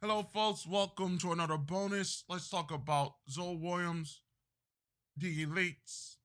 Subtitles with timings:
[0.00, 0.64] Hello, folks.
[0.64, 2.22] Welcome to another bonus.
[2.28, 4.20] Let's talk about Zoe Williams,
[5.16, 6.18] the elites.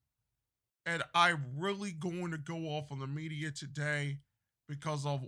[0.86, 4.20] And I'm really going to go off on the media today
[4.70, 5.26] because of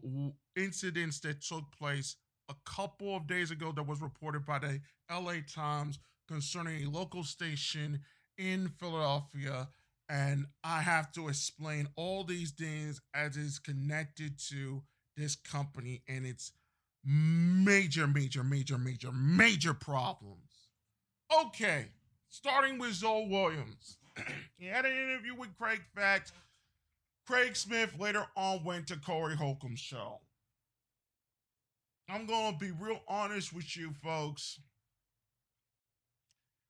[0.55, 5.37] incidents that took place a couple of days ago that was reported by the LA
[5.51, 8.01] Times concerning a local station
[8.37, 9.69] in Philadelphia.
[10.07, 14.83] And I have to explain all these things as it's connected to
[15.17, 16.51] this company and its
[17.05, 20.39] major, major, major, major, major problems.
[21.45, 21.87] Okay,
[22.29, 23.97] starting with Zoe Williams.
[24.57, 26.31] he had an interview with Craig Facts.
[27.27, 30.19] Craig Smith later on went to Corey Holcomb's show.
[32.07, 34.59] I'm going to be real honest with you, folks.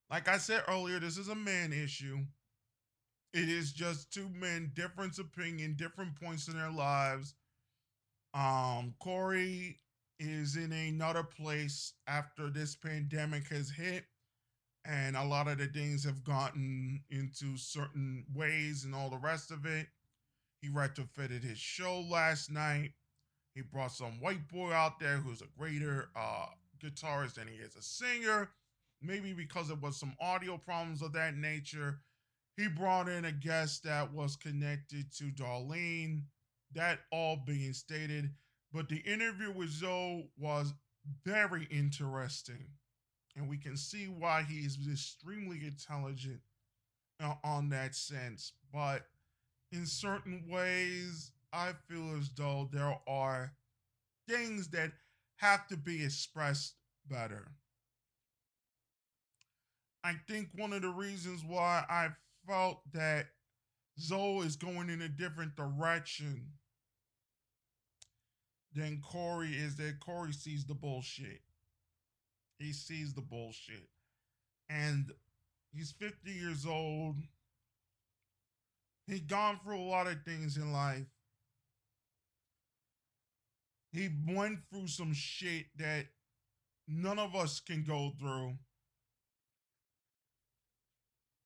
[0.09, 2.19] Like I said earlier, this is a man issue.
[3.33, 7.33] It is just two men, different opinion, different points in their lives.
[8.33, 9.79] Um, Corey
[10.19, 14.05] is in another place after this pandemic has hit,
[14.85, 19.51] and a lot of the things have gotten into certain ways and all the rest
[19.51, 19.87] of it.
[20.61, 22.91] He retrofitted his show last night.
[23.53, 26.47] He brought some white boy out there who's a greater uh,
[26.83, 28.49] guitarist than he is a singer.
[29.01, 31.99] Maybe because it was some audio problems of that nature.
[32.57, 36.23] He brought in a guest that was connected to Darlene.
[36.73, 38.31] That all being stated.
[38.75, 40.73] But the interview with Zoe was
[41.23, 42.67] very interesting.
[43.37, 46.41] And we can see why he is extremely intelligent
[47.23, 48.51] uh, on that sense.
[48.73, 49.07] But
[49.71, 53.53] in certain ways, I feel as though there are
[54.27, 54.91] things that
[55.37, 56.73] have to be expressed
[57.09, 57.47] better.
[60.03, 62.09] I think one of the reasons why I
[62.45, 63.27] felt that
[63.97, 66.47] Zoe is going in a different direction
[68.75, 71.41] than Corey is that Corey sees the bullshit.
[72.59, 73.87] He sees the bullshit.
[74.69, 75.11] And
[75.73, 77.15] he's 50 years old.
[79.07, 81.05] He's gone through a lot of things in life.
[83.91, 86.07] He went through some shit that
[86.87, 88.55] none of us can go through.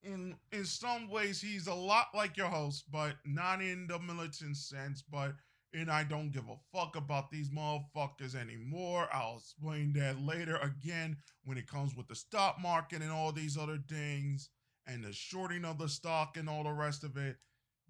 [0.01, 4.55] In in some ways, he's a lot like your host, but not in the militant
[4.55, 5.33] sense, but
[5.73, 9.07] and I don't give a fuck about these motherfuckers anymore.
[9.13, 13.57] I'll explain that later again when it comes with the stock market and all these
[13.57, 14.49] other things
[14.87, 17.37] and the shorting of the stock and all the rest of it.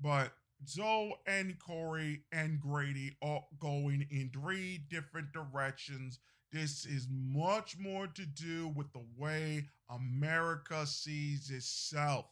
[0.02, 0.34] But
[0.68, 6.20] Zoe and Corey and Grady are going in three different directions.
[6.52, 12.26] This is much more to do with the way America sees itself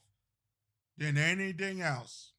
[0.97, 2.33] than anything else.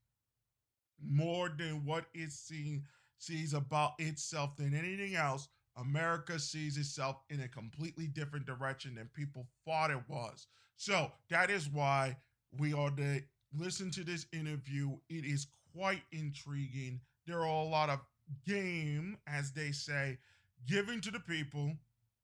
[1.00, 2.84] More than what it's seen
[3.18, 9.08] sees about itself than anything else, America sees itself in a completely different direction than
[9.14, 10.46] people thought it was.
[10.76, 12.16] So that is why
[12.58, 13.20] we are to
[13.56, 14.96] listen to this interview.
[15.08, 17.00] It is quite intriguing.
[17.26, 18.00] There are a lot of
[18.46, 20.18] game, as they say,
[20.66, 21.74] giving to the people.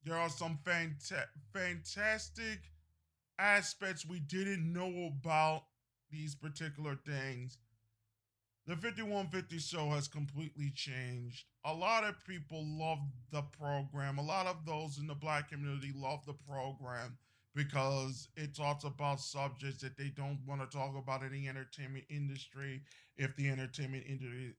[0.03, 2.59] There are some fanta- fantastic
[3.39, 5.63] aspects we didn't know about
[6.11, 7.57] these particular things
[8.67, 11.45] the 5150 show has completely changed.
[11.65, 12.99] A lot of people love
[13.31, 14.17] the program.
[14.17, 17.17] A lot of those in the black community love the program
[17.53, 22.05] because it talks about subjects that they don't want to talk about in the entertainment
[22.09, 22.81] industry.
[23.17, 24.05] If the entertainment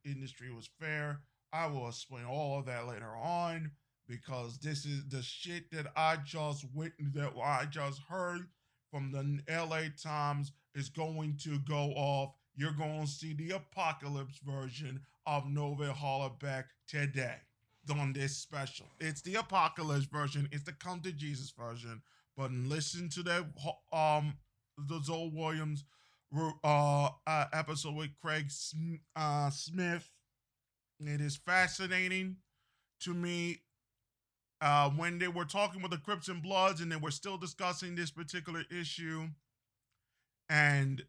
[0.05, 1.21] industry was fair,
[1.53, 3.73] I will explain all of that later on
[4.09, 8.43] because this is the shit that I just witnessed, that I just heard
[8.91, 14.39] from the LA Times is going to go off you're going to see the apocalypse
[14.39, 17.37] version of Nova Hollaback today
[17.95, 18.87] on this special.
[19.01, 20.49] It's the apocalypse version.
[20.53, 22.03] It's the come to Jesus version.
[22.37, 23.45] But listen to that
[23.93, 24.35] um
[24.77, 25.85] the Zoe Williams
[26.65, 28.51] uh, uh episode with Craig
[29.15, 30.11] uh, Smith.
[31.01, 32.37] It is fascinating
[33.01, 33.61] to me
[34.61, 37.95] uh, when they were talking with the Crips and Bloods and they were still discussing
[37.95, 39.29] this particular issue.
[40.49, 41.03] And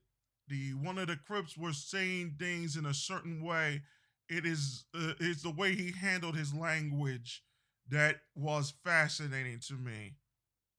[0.47, 3.81] the one of the Crips was saying things in a certain way.
[4.29, 7.43] It is uh, it's the way he handled his language
[7.89, 10.15] that was fascinating to me,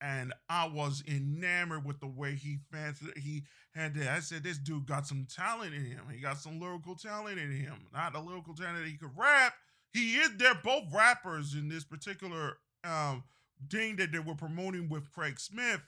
[0.00, 3.44] and I was enamored with the way he fancied he
[3.74, 3.96] had.
[3.98, 6.02] I said, this dude got some talent in him.
[6.12, 7.86] He got some lyrical talent in him.
[7.92, 9.54] Not the lyrical talent that he could rap.
[9.92, 10.36] He is.
[10.36, 13.24] They're both rappers in this particular um,
[13.70, 15.80] thing that they were promoting with Craig Smith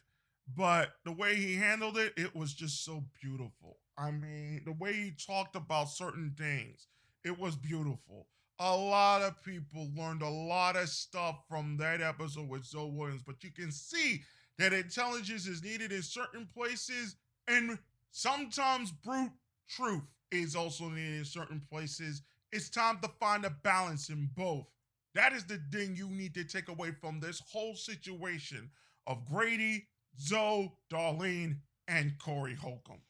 [0.56, 3.78] but the way he handled it, it was just so beautiful.
[3.98, 6.88] I mean, the way he talked about certain things,
[7.24, 8.26] it was beautiful.
[8.58, 13.22] a lot of people learned a lot of stuff from that episode with Zoe Williams,
[13.26, 14.22] but you can see
[14.58, 17.16] that intelligence is needed in certain places,
[17.48, 17.78] and
[18.10, 19.32] sometimes brute
[19.68, 22.22] truth is also needed in certain places.
[22.52, 24.66] It's time to find a balance in both.
[25.14, 28.70] That is the thing you need to take away from this whole situation
[29.06, 29.88] of Grady,
[30.20, 31.56] Zoe, Darlene,
[31.88, 33.02] and Corey Holcomb.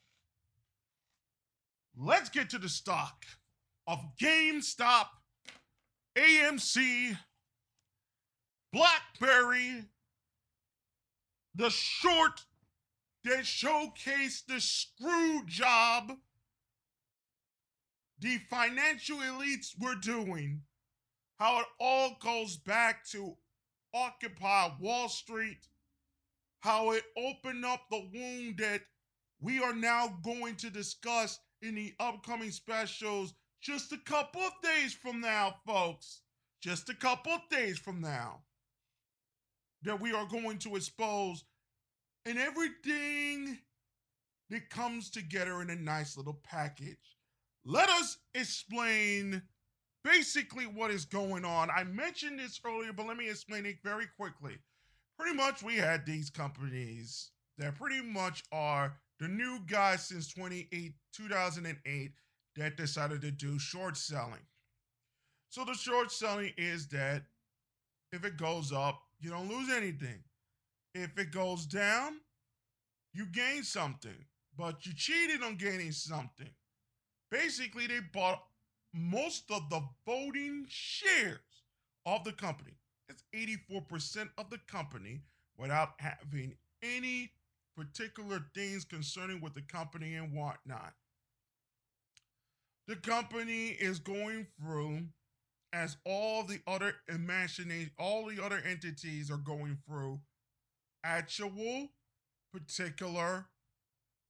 [1.97, 3.25] Let's get to the stock
[3.87, 5.07] of GameStop
[6.17, 7.17] AMC,
[8.73, 9.85] Blackberry,
[11.55, 12.45] the short
[13.25, 16.12] that showcased the screw job
[18.21, 20.61] the financial elites were doing,
[21.39, 23.35] how it all goes back to
[23.95, 25.67] Occupy Wall Street,
[26.61, 28.83] how it opened up the wound that
[29.41, 34.95] we are now going to discuss in the upcoming specials just a couple of days
[34.95, 36.23] from now, folks.
[36.62, 38.41] Just a couple of days from now.
[39.83, 41.45] That we are going to expose
[42.27, 43.59] and everything
[44.51, 47.17] that comes together in a nice little package.
[47.65, 49.43] Let us explain
[50.05, 51.71] basically what is going on.
[51.71, 54.59] I mentioned this earlier, but let me explain it very quickly.
[55.20, 60.94] Pretty much, we had these companies that pretty much are the new guys since 28,
[61.12, 62.12] 2008
[62.56, 64.40] that decided to do short selling.
[65.50, 67.25] So the short selling is that
[68.12, 70.25] if it goes up, you don't lose anything.
[70.94, 72.20] If it goes down,
[73.12, 74.25] you gain something,
[74.56, 76.50] but you cheated on gaining something.
[77.31, 78.43] Basically, they bought
[78.94, 81.38] most of the voting shares
[82.06, 82.80] of the company.
[83.11, 85.23] That's 84% of the company
[85.59, 87.33] without having any
[87.77, 90.93] particular things concerning with the company and whatnot.
[92.87, 95.07] The company is going through
[95.73, 100.21] as all the other imagination all the other entities are going through
[101.03, 101.89] actual
[102.53, 103.47] particular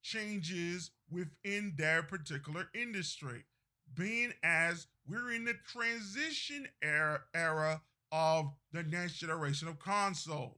[0.03, 3.45] changes within their particular industry.
[3.95, 10.57] Being as we're in the transition er-, era, era of the next generation of consoles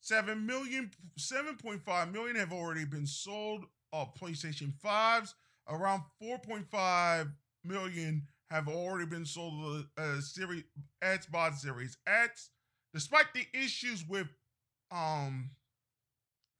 [0.00, 5.34] 7 million 7.5 million have already been sold of playstation 5s
[5.68, 7.32] around 4.5
[7.64, 10.64] million have already been sold to uh, series
[11.02, 12.50] Xbox Series X.
[12.94, 14.28] Despite the issues with
[14.90, 15.50] um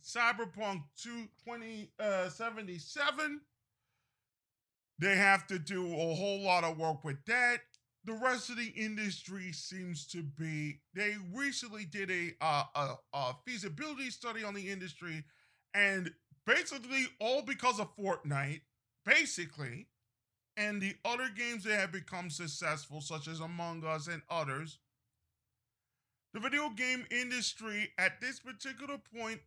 [0.04, 3.40] Cyberpunk 2077,
[4.98, 7.60] they have to do a whole lot of work with that.
[8.08, 10.80] The rest of the industry seems to be.
[10.94, 15.24] They recently did a, uh, a, a feasibility study on the industry,
[15.74, 16.10] and
[16.46, 18.62] basically all because of Fortnite
[19.04, 19.88] basically,
[20.56, 24.78] and the other games that have become successful, such as Among Us and others,
[26.32, 29.40] the video game industry at this particular point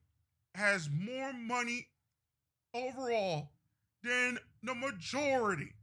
[0.53, 1.87] has more money
[2.75, 3.53] overall
[4.03, 5.73] than the majority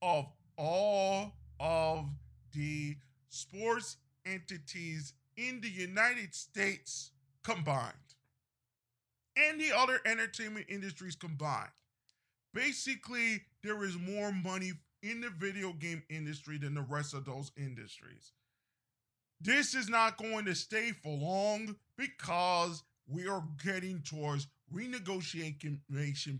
[0.00, 0.24] of
[0.56, 2.06] all of
[2.52, 2.96] the
[3.28, 3.96] sports
[4.26, 7.10] entities in the United States
[7.42, 7.92] combined
[9.36, 11.70] and the other entertainment industries combined
[12.54, 14.72] basically there is more money
[15.02, 18.32] in the video game industry than the rest of those industries.
[19.40, 25.80] This is not going to stay for long because we are getting towards renegotiation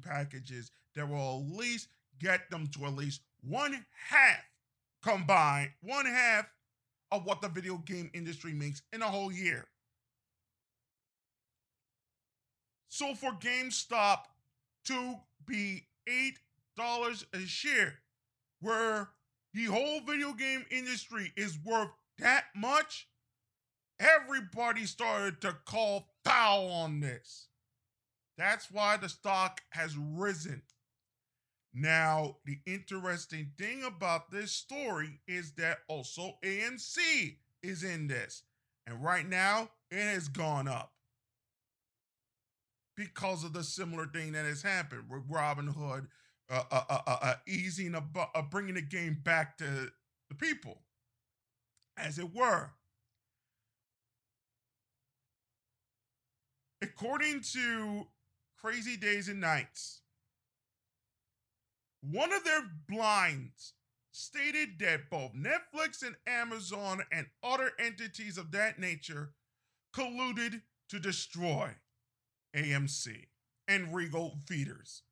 [0.03, 1.89] packages that will at least
[2.21, 4.45] get them to at least one half
[5.03, 6.47] combined, one half
[7.11, 9.67] of what the video game industry makes in a whole year.
[12.89, 14.19] So for GameStop
[14.87, 15.17] to
[15.47, 16.39] be eight
[16.77, 17.99] dollars a share,
[18.61, 19.09] where
[19.55, 23.09] the whole video game industry is worth that much,
[24.01, 27.49] everybody started to call foul on this.
[28.39, 30.63] That's why the stock has risen.
[31.75, 38.43] Now, the interesting thing about this story is that also AMC is in this.
[38.87, 40.93] And right now, it has gone up
[42.97, 46.09] because of the similar thing that has happened with Robinhood
[46.51, 49.91] uh, uh, uh, uh easing, uh, bringing the game back to
[50.29, 50.83] the people,
[51.97, 52.71] as it were.
[56.83, 58.07] According to
[58.59, 60.02] Crazy Days and Nights,
[62.03, 63.75] one of their blinds
[64.11, 69.31] stated that both Netflix and Amazon and other entities of that nature
[69.95, 71.71] colluded to destroy
[72.55, 73.27] AMC,
[73.69, 75.03] and Regal feeders.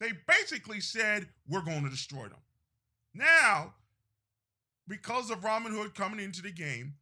[0.00, 2.40] They basically said, We're going to destroy them.
[3.14, 3.74] Now,
[4.88, 6.94] because of Robinhood coming into the game,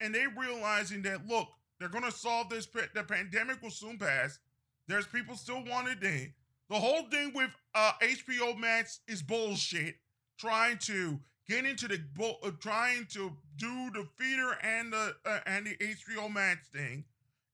[0.00, 1.48] and they realizing that look,
[1.78, 2.66] they're gonna solve this.
[2.66, 4.38] The pandemic will soon pass.
[4.86, 6.30] There's people still wanting it.
[6.70, 9.96] The whole thing with uh, HBO Max is bullshit.
[10.38, 12.00] Trying to get into the
[12.42, 17.04] uh, trying to do the feeder and the uh, and the HBO Max thing.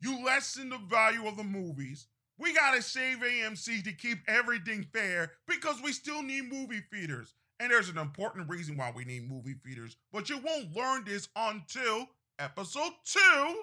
[0.01, 2.07] You lessen the value of the movies.
[2.39, 7.35] We gotta save AMC to keep everything fair because we still need movie feeders.
[7.59, 11.29] And there's an important reason why we need movie feeders, but you won't learn this
[11.37, 13.63] until episode two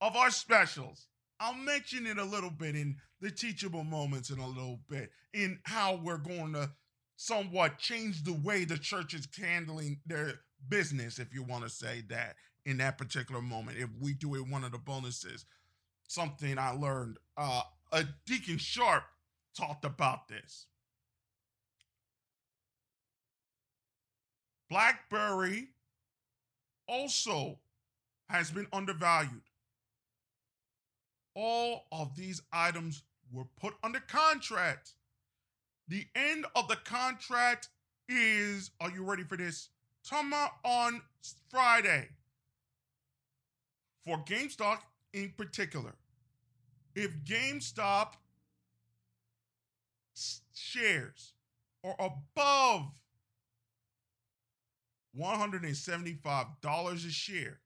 [0.00, 1.06] of our specials.
[1.38, 5.58] I'll mention it a little bit in the teachable moments in a little bit, in
[5.64, 6.70] how we're going to
[7.16, 12.02] somewhat change the way the church is handling their business, if you want to say
[12.08, 13.78] that, in that particular moment.
[13.78, 15.44] If we do it, one of the bonuses,
[16.08, 17.62] something I learned, uh,
[17.92, 19.04] a Deacon Sharp
[19.56, 20.66] talked about this.
[24.68, 25.68] BlackBerry
[26.88, 27.58] also
[28.28, 29.42] has been undervalued.
[31.36, 34.94] All of these items were put under contract.
[35.86, 37.68] The end of the contract
[38.08, 39.68] is, are you ready for this?
[40.02, 41.02] Tomorrow on
[41.50, 42.08] Friday.
[44.06, 44.78] For GameStop
[45.12, 45.92] in particular.
[46.94, 48.14] If GameStop
[50.54, 51.34] shares
[51.84, 52.86] are above
[55.18, 57.60] $175 a share.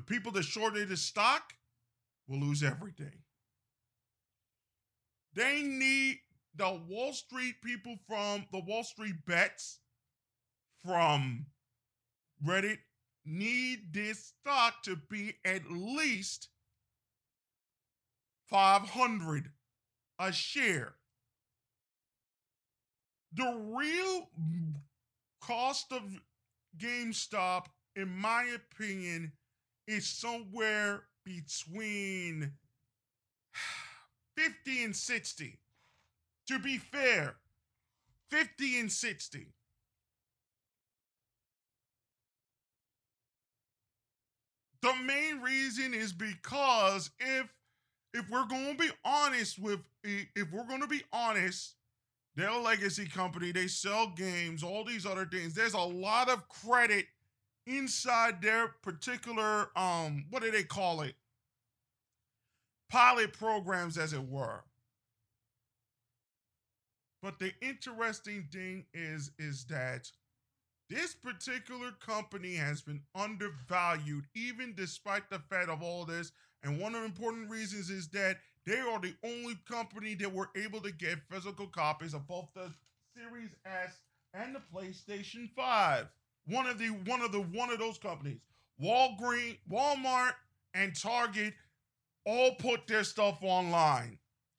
[0.00, 1.52] The people that shorted the stock
[2.26, 3.18] will lose everything.
[5.34, 6.20] They need
[6.56, 9.80] the Wall Street people from the Wall Street bets
[10.82, 11.44] from
[12.42, 12.78] Reddit
[13.26, 16.48] need this stock to be at least
[18.48, 19.50] 500
[20.18, 20.94] a share
[23.34, 24.30] the real
[25.42, 26.02] cost of
[26.78, 29.32] GameStop, in my opinion,
[29.90, 32.52] is somewhere between
[34.36, 35.58] 50 and 60.
[36.46, 37.36] To be fair,
[38.30, 39.46] 50 and 60.
[44.82, 47.46] The main reason is because if
[48.12, 51.74] if we're going to be honest with if we're going to be honest
[52.36, 53.52] they're a legacy company.
[53.52, 55.52] They sell games, all these other things.
[55.52, 57.06] There's a lot of credit
[57.76, 61.14] inside their particular um what do they call it?
[62.88, 64.64] Pilot programs as it were.
[67.22, 70.10] But the interesting thing is is that
[70.88, 76.94] this particular company has been undervalued even despite the fact of all this and one
[76.94, 80.92] of the important reasons is that they are the only company that were able to
[80.92, 82.72] get physical copies of both the
[83.16, 84.00] Series S
[84.34, 86.06] and the PlayStation 5.
[86.46, 88.40] One of the one of the one of those companies.
[88.82, 90.32] Walgreens, Walmart,
[90.74, 91.54] and Target
[92.24, 94.18] all put their stuff online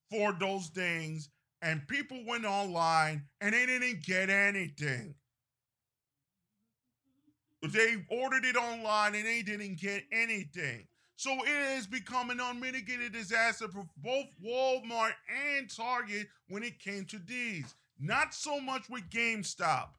[0.10, 1.30] for those things,
[1.62, 5.16] and people went online and they didn't get anything.
[7.64, 10.88] They ordered it online and they didn't get anything.
[11.16, 15.14] So it has become an unmitigated disaster for both Walmart
[15.56, 17.76] and Target when it came to these.
[18.00, 19.90] Not so much with GameStop.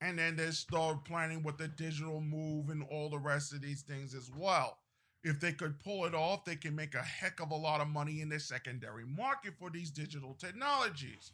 [0.00, 3.82] And then they start planning with the digital move and all the rest of these
[3.82, 4.78] things as well.
[5.24, 7.88] If they could pull it off, they can make a heck of a lot of
[7.88, 11.32] money in the secondary market for these digital technologies.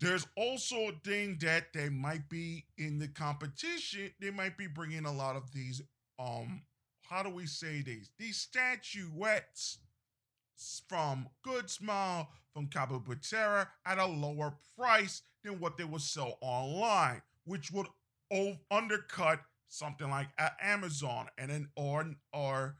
[0.00, 5.04] There's also a thing that they might be in the competition, they might be bringing
[5.04, 5.82] a lot of these
[6.18, 6.62] um
[7.08, 8.10] how do we say these?
[8.18, 9.78] These statuettes
[10.88, 17.22] from Good Smile, from Kotobukiya at a lower price than what they would sell online,
[17.44, 17.86] which would
[18.70, 20.26] undercut something like
[20.60, 22.74] Amazon and then or or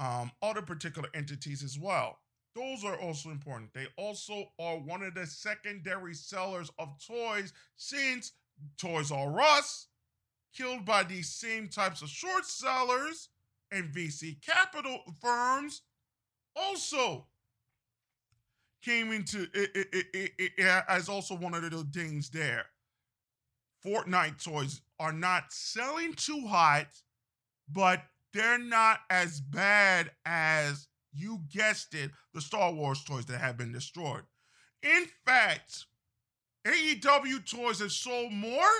[0.00, 2.18] um, other particular entities as well.
[2.56, 3.72] Those are also important.
[3.72, 8.32] They also are one of the secondary sellers of toys since
[8.78, 9.86] Toys R Us,
[10.52, 13.28] killed by these same types of short sellers,
[13.70, 15.82] and VC capital firms
[16.56, 17.26] also
[18.82, 22.66] came into it, it, it, it, as also one of the things there.
[23.84, 26.86] Fortnite toys are not selling too hot,
[27.68, 33.56] but they're not as bad as you guessed it, the Star Wars toys that have
[33.56, 34.22] been destroyed.
[34.82, 35.86] In fact,
[36.66, 38.70] AEW toys have sold more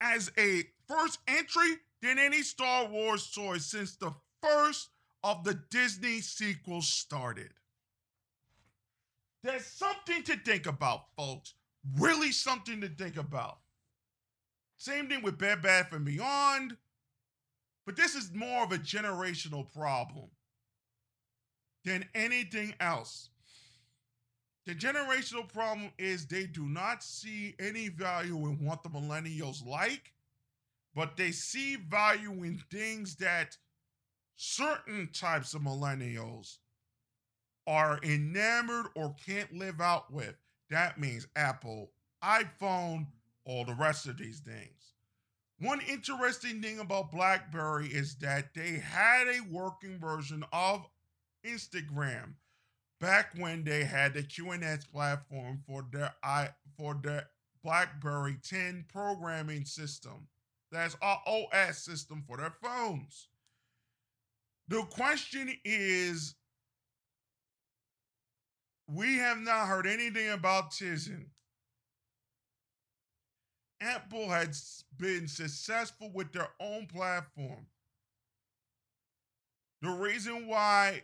[0.00, 4.88] as a first entry than any Star Wars toy since the first
[5.22, 7.50] of the Disney sequels started.
[9.42, 11.54] There's something to think about, folks.
[11.98, 13.58] Really something to think about.
[14.76, 16.76] Same thing with Bed Bath and Beyond,
[17.86, 20.30] but this is more of a generational problem
[21.84, 23.30] than anything else.
[24.66, 30.12] The generational problem is they do not see any value in what the millennials like,
[30.94, 33.56] but they see value in things that
[34.36, 36.58] certain types of millennials
[37.70, 40.34] are enamored or can't live out with.
[40.70, 43.06] That means Apple, iPhone,
[43.44, 44.94] all the rest of these things.
[45.60, 50.84] One interesting thing about BlackBerry is that they had a working version of
[51.46, 52.34] Instagram
[53.00, 57.28] back when they had the QNX platform for their i for their
[57.62, 60.26] BlackBerry 10 programming system.
[60.72, 63.28] That's our OS system for their phones.
[64.68, 66.34] The question is
[68.92, 71.26] we have not heard anything about Tizen.
[73.80, 77.66] Apple has been successful with their own platform.
[79.80, 81.02] The reason why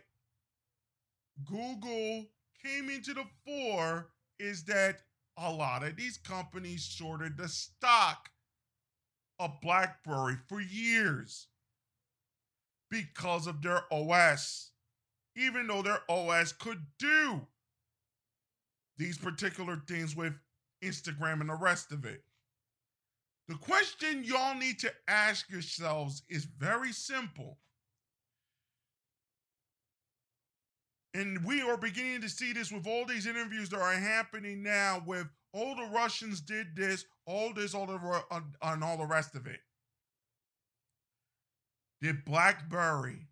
[1.45, 2.25] Google
[2.63, 4.99] came into the fore is that
[5.37, 8.29] a lot of these companies shorted the stock
[9.39, 11.47] of BlackBerry for years
[12.91, 14.71] because of their OS,
[15.35, 17.47] even though their OS could do
[18.97, 20.33] these particular things with
[20.83, 22.23] Instagram and the rest of it.
[23.47, 27.57] The question y'all need to ask yourselves is very simple.
[31.13, 35.01] And we are beginning to see this with all these interviews that are happening now
[35.05, 39.33] with all the Russians did this, all this, all the, uh, and all the rest
[39.33, 39.59] of it.
[42.01, 43.27] Did BlackBerry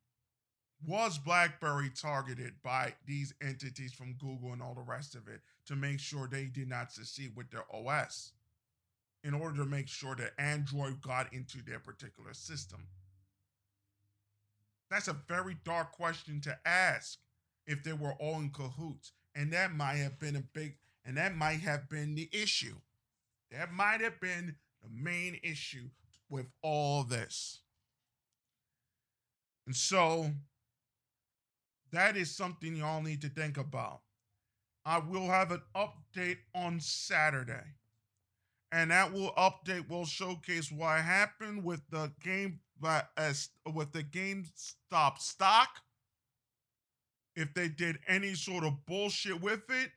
[0.88, 5.76] was BlackBerry targeted by these entities from Google and all the rest of it to
[5.76, 8.32] make sure they did not succeed with their OS
[9.24, 12.88] in order to make sure that Android got into their particular system?
[14.90, 17.18] That's a very dark question to ask
[17.66, 19.12] if they were all in cahoots.
[19.36, 22.76] And that might have been a big, and that might have been the issue.
[23.52, 25.90] That might have been the main issue
[26.30, 27.60] with all this.
[29.66, 30.32] And so
[31.92, 34.02] that is something y'all need to think about.
[34.86, 37.64] I will have an update on Saturday.
[38.72, 42.60] And that will update will showcase what happened with the game
[43.18, 45.70] as with the GameStop stock.
[47.36, 49.92] If they did any sort of bullshit with it,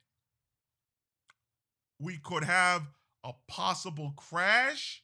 [2.00, 2.82] we could have
[3.24, 5.02] a possible crash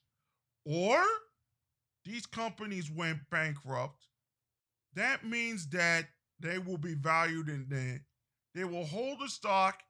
[0.64, 1.02] or
[2.04, 4.06] these companies went bankrupt.
[4.94, 6.06] That means that
[6.40, 8.00] they will be valued in the
[8.54, 9.82] they will hold the stock.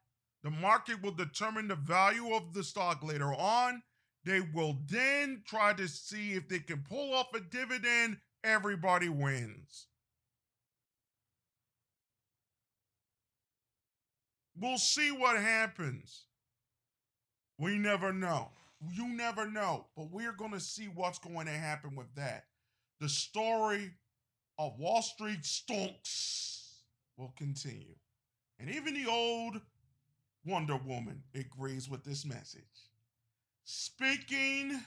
[0.42, 3.82] The market will determine the value of the stock later on.
[4.24, 8.18] They will then try to see if they can pull off a dividend.
[8.42, 9.86] Everybody wins.
[14.58, 16.24] We'll see what happens.
[17.58, 18.50] We never know.
[18.92, 19.86] You never know.
[19.96, 22.44] But we're going to see what's going to happen with that.
[23.00, 23.92] The story
[24.58, 26.68] of Wall Street stonks
[27.16, 27.96] will continue.
[28.64, 29.60] And even the old
[30.46, 32.62] Wonder Woman agrees with this message.
[33.64, 34.80] Speaking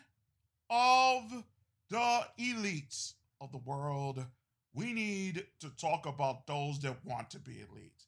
[0.67, 1.43] of
[1.87, 4.25] the elites of the world,
[4.73, 8.01] we need to talk about those that want to be elite,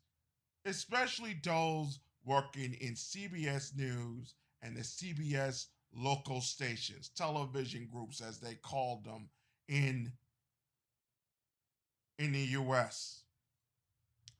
[0.65, 8.55] especially those working in CBS News and the CBS local stations, television groups as they
[8.55, 9.29] called them
[9.67, 10.11] in
[12.17, 13.21] in the US.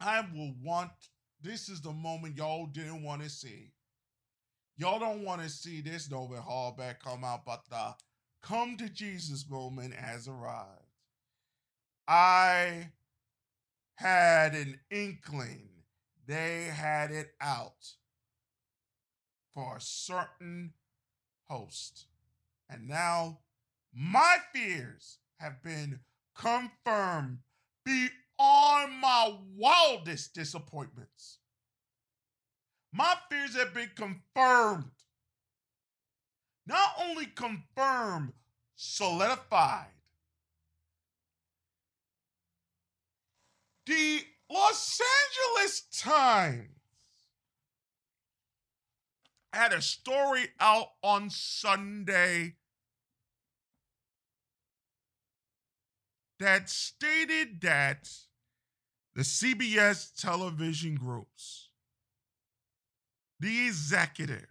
[0.02, 0.90] I will want
[1.42, 3.72] this is the moment y'all didn't want to see.
[4.78, 7.96] Y'all don't want to see this Novin Hallback come out, but the
[8.42, 10.86] come to Jesus moment has arrived.
[12.08, 12.92] I
[13.96, 15.70] had an inkling
[16.30, 17.96] they had it out
[19.52, 20.74] for a certain
[21.50, 22.06] host.
[22.70, 23.40] And now
[23.92, 26.02] my fears have been
[26.36, 27.40] confirmed
[27.84, 28.12] beyond
[29.20, 31.40] my wildest disappointments.
[32.92, 34.92] My fears have been confirmed.
[36.66, 38.34] Not only confirmed,
[38.76, 39.88] solidified.
[43.86, 44.22] The
[44.52, 45.02] Los
[45.58, 46.70] Angeles Times
[49.52, 52.56] had a story out on Sunday
[56.40, 58.10] that stated that
[59.20, 61.68] the CBS television groups
[63.42, 64.46] the executives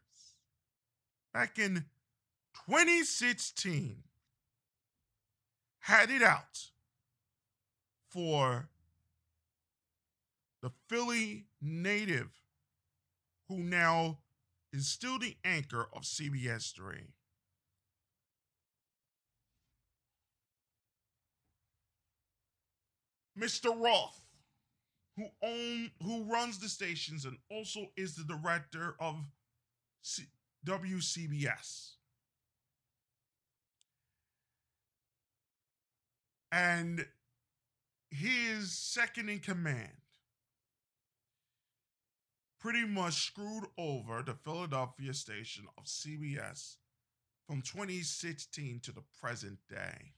[1.33, 1.87] back in
[2.67, 4.03] 2016
[5.79, 6.67] had it out
[8.11, 8.69] for
[10.61, 12.29] the Philly native
[13.49, 14.19] who now
[14.75, 17.09] is still the anchor of CBS 3.
[23.41, 23.75] Mr.
[23.75, 24.28] Roth,
[25.19, 29.17] who own who runs the stations and also is the director of
[30.03, 30.25] C-
[30.65, 31.95] WCBS.
[36.53, 37.05] And
[38.11, 39.91] his second in command
[42.61, 46.77] pretty much screwed over the Philadelphia station of CBS
[47.47, 50.15] from 2016 to the present day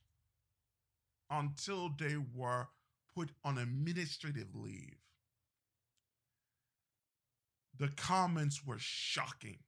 [1.30, 2.68] until they were
[3.14, 4.96] put on administrative leave.
[7.78, 9.58] The comments were shocking,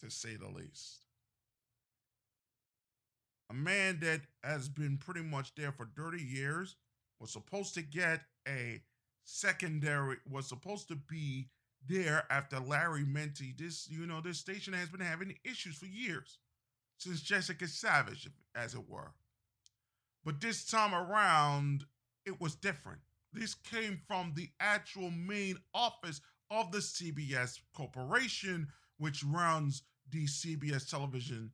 [0.00, 1.02] to say the least.
[3.48, 6.74] A man that has been pretty much there for 30 years
[7.20, 8.82] was supposed to get a
[9.24, 11.48] secondary, was supposed to be
[11.88, 13.56] there after Larry Mendte.
[13.56, 16.38] This, you know, this station has been having issues for years,
[16.98, 19.12] since Jessica Savitch, as it were.
[20.24, 21.84] But this time around,
[22.26, 23.00] it was different.
[23.32, 30.88] This came from the actual main office of the CBS Corporation, which runs the CBS
[30.88, 31.52] television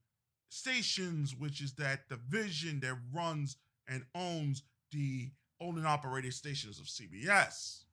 [0.49, 3.57] stations, which is that division that runs
[3.89, 5.31] and owns the
[5.61, 7.85] owned and operated stations of CBS.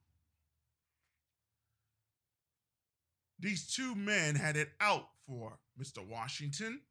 [3.39, 6.05] These two men had it out for Mr.
[6.05, 6.81] Washington,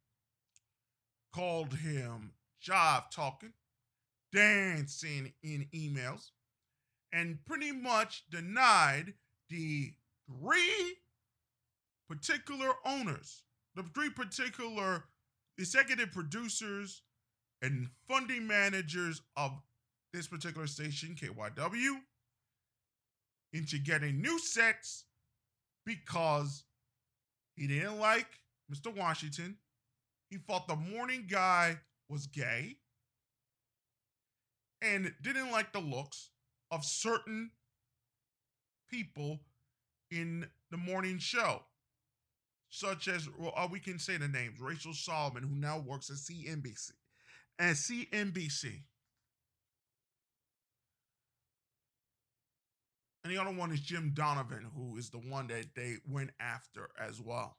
[1.35, 2.33] called him
[2.67, 3.53] jive talking,
[4.33, 6.31] dancing in emails,
[7.13, 9.15] and pretty much denied
[9.49, 9.93] the
[10.29, 10.97] three
[12.09, 13.43] particular owners,
[13.75, 15.05] the three particular
[15.59, 17.03] executive producers
[17.63, 19.53] and funding managers of
[20.13, 21.97] this particular station, KYW,
[23.53, 25.05] into getting new sets
[25.85, 26.65] because
[27.57, 28.29] he didn't like
[28.73, 28.95] Mr.
[28.95, 29.57] Washington.
[30.31, 32.77] He thought the morning guy was gay
[34.83, 36.31] and didn't like the looks
[36.71, 37.51] of certain
[38.91, 39.41] people
[40.11, 41.63] in the morning show,
[42.71, 46.17] such as well, uh, we can say the names Rachel Solomon, who now works at
[46.17, 46.93] CNBC,
[47.59, 48.83] and CNBC.
[53.25, 56.89] And the other one is Jim Donovan, who is the one that they went after
[56.99, 57.59] as well.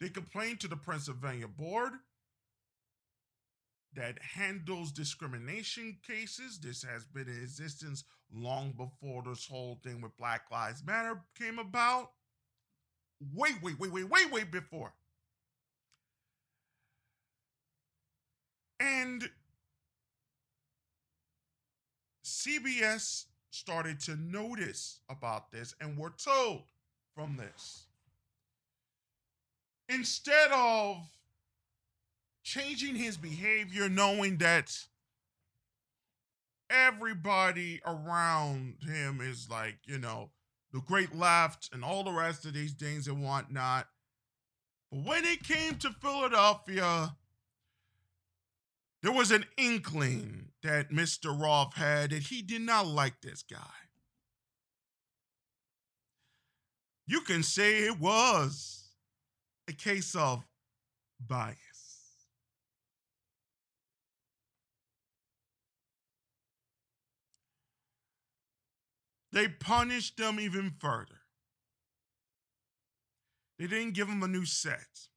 [0.00, 1.92] They complained to the Pennsylvania board
[4.00, 6.58] that handles discrimination cases.
[6.58, 11.58] This has been in existence long before this whole thing with Black Lives Matter came
[11.58, 12.12] about.
[13.34, 14.94] Wait, wait, wait, wait, wait, wait before.
[18.80, 19.28] And
[22.24, 26.62] CBS started to notice about this and were told
[27.14, 27.84] from this.
[29.90, 30.96] Instead of
[32.42, 34.76] changing his behavior, knowing that
[36.68, 40.30] everybody around him is like, you know,
[40.72, 43.88] the great left and all the rest of these things and whatnot.
[44.90, 47.16] But when it came to Philadelphia,
[49.02, 51.38] there was an inkling that Mr.
[51.38, 53.58] Roth had that he did not like this guy.
[57.06, 58.90] You can say it was
[59.68, 60.44] a case of
[61.18, 61.69] bias.
[69.32, 71.20] They punished them even further.
[73.58, 75.08] They didn't give them a new set.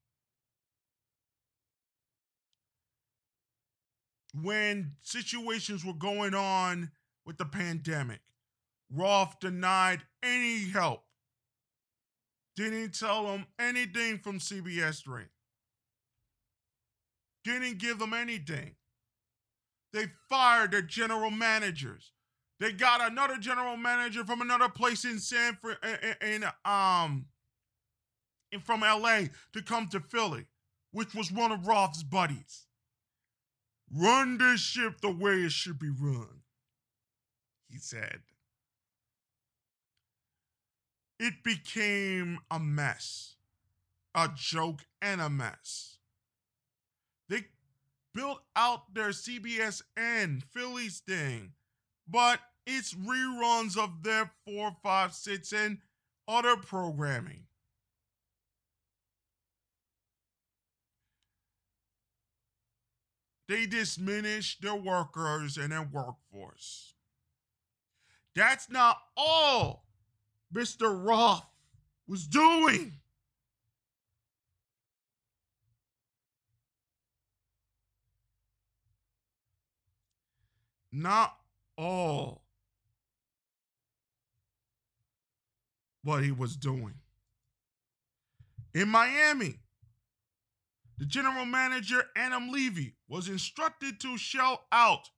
[4.35, 6.91] When situations were going on
[7.25, 8.19] with the pandemic,
[8.91, 11.03] Roth denied any help.
[12.55, 15.23] Didn't tell them anything from CBS 3.
[17.43, 18.75] Didn't give them anything.
[19.91, 22.11] They fired their general managers.
[22.59, 25.57] They got another general manager from another place in San
[26.21, 27.25] in, in um
[28.51, 30.45] in from LA to come to Philly,
[30.91, 32.67] which was one of Roth's buddies.
[33.91, 36.41] Run this ship the way it should be run,
[37.69, 38.21] he said.
[41.19, 43.35] It became a mess,
[44.15, 45.97] a joke, and a mess.
[47.29, 47.45] They
[48.13, 51.53] built out their CBSN Phillies thing,
[52.07, 55.79] but it's reruns of their four, five, six, and
[56.27, 57.43] other programming.
[63.49, 66.93] They diminish their workers and their workforce.
[68.35, 69.85] That's not all
[70.53, 71.05] Mr.
[71.05, 71.45] Roth
[72.07, 72.93] was doing.
[80.91, 81.35] Not
[81.77, 82.43] all
[86.03, 86.95] what he was doing.
[88.73, 89.59] In Miami,
[90.97, 95.09] the general manager, Adam Levy, was instructed to shell out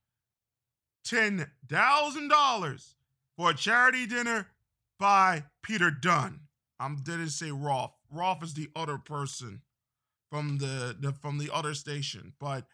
[1.07, 2.93] $10,000
[3.37, 4.47] for a charity dinner
[4.99, 6.41] by Peter Dunn.
[6.79, 7.93] I didn't say Roth.
[8.11, 9.61] Roth is the other person
[10.31, 12.65] from the, the from the other station, but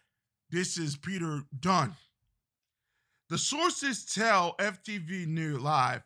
[0.50, 1.96] this is Peter Dunn.
[3.32, 6.02] The sources tell FTV New Live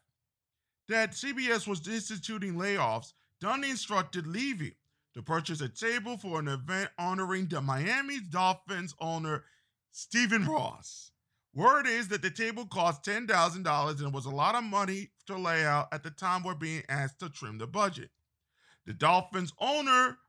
[0.90, 3.14] that CBS was instituting layoffs.
[3.42, 4.76] Dunn instructed Levy
[5.16, 9.44] to purchase a table for an event honoring the Miami Dolphins owner
[9.92, 11.10] Stephen Ross.
[11.56, 15.36] Word is that the table cost $10,000 and it was a lot of money to
[15.36, 18.12] lay out at the time we're being asked to trim the budget.
[18.86, 20.20] The Dolphins owner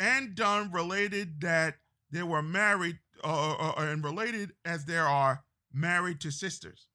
[0.00, 1.76] and Dunn related that
[2.10, 6.88] they were married uh, uh, uh and related as there are married to sisters.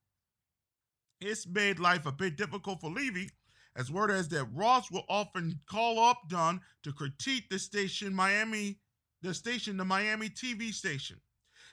[1.22, 3.30] It's made life a bit difficult for Levy,
[3.76, 8.80] as word has that Ross will often call up Dunn to critique the station Miami,
[9.22, 11.20] the station, the Miami TV station,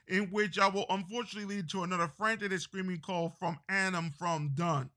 [0.08, 4.90] in which I will unfortunately lead to another frantic screaming call from Adam from Dunn.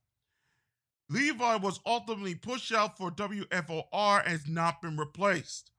[1.09, 5.71] Levy was ultimately pushed out for WFOR has not been replaced.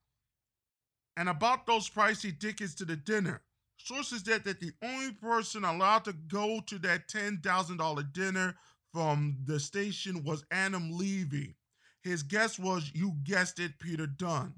[1.17, 3.43] And about those pricey tickets to the dinner,
[3.87, 8.57] Sources said that the only person allowed to go to that $10,000 dinner
[8.93, 11.55] from the station was Adam Levy.
[12.03, 14.55] His guest was, you guessed it, Peter Dunn.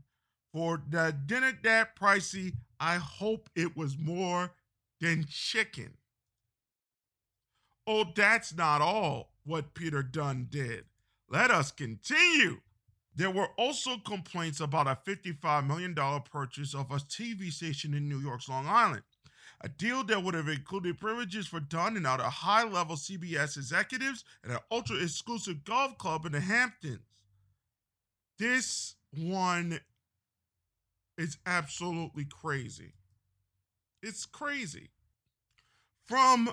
[0.54, 4.52] For the dinner that pricey, I hope it was more
[4.98, 5.92] than chicken.
[7.86, 10.86] Oh, that's not all what Peter Dunn did.
[11.28, 12.60] Let us continue.
[13.14, 18.20] There were also complaints about a $55 million purchase of a TV station in New
[18.20, 19.02] York's Long Island
[19.60, 24.24] a deal that would have included privileges for Dunn and other high level CBS executives
[24.42, 27.00] and an ultra exclusive golf club in the Hamptons.
[28.38, 29.80] This one
[31.16, 32.92] is absolutely crazy.
[34.00, 34.90] It's crazy.
[36.04, 36.50] From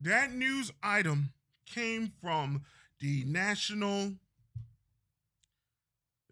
[0.00, 1.32] that news item
[1.66, 2.62] came from
[3.00, 4.12] the National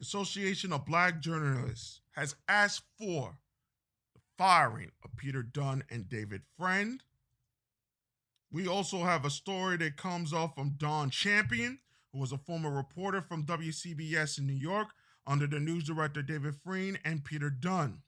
[0.00, 3.38] Association of Black Journalists has asked for
[4.36, 7.02] firing of Peter Dunn and David Friend.
[8.50, 11.78] We also have a story that comes off from Don Champion,
[12.12, 14.88] who was a former reporter from WCBS in New York
[15.26, 18.02] under the news director David Friend and Peter Dunn.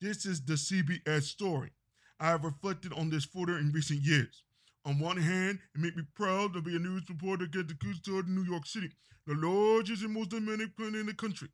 [0.00, 1.70] This is the CBS story.
[2.18, 4.42] I have reflected on this footer in recent years.
[4.86, 8.26] On one hand, it made me proud to be a news reporter at the Custard
[8.28, 8.90] in New York City,
[9.26, 11.48] the largest and most dynamic plant in the country.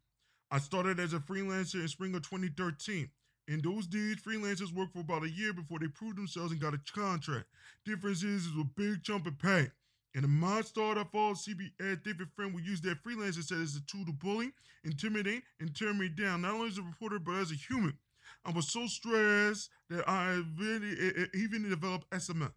[0.50, 3.10] I started as a freelancer in spring of 2013.
[3.48, 6.74] In those days, freelancers worked for about a year before they proved themselves and got
[6.74, 7.46] a contract.
[7.84, 9.70] Difference is, is a big jump in pay.
[10.14, 13.82] In the my startup fall, CBS David Friend would use that freelancer set as a
[13.82, 17.52] tool to bully, intimidate, and tear me down, not only as a reporter, but as
[17.52, 17.96] a human.
[18.44, 22.50] I was so stressed that I really even developed SMA.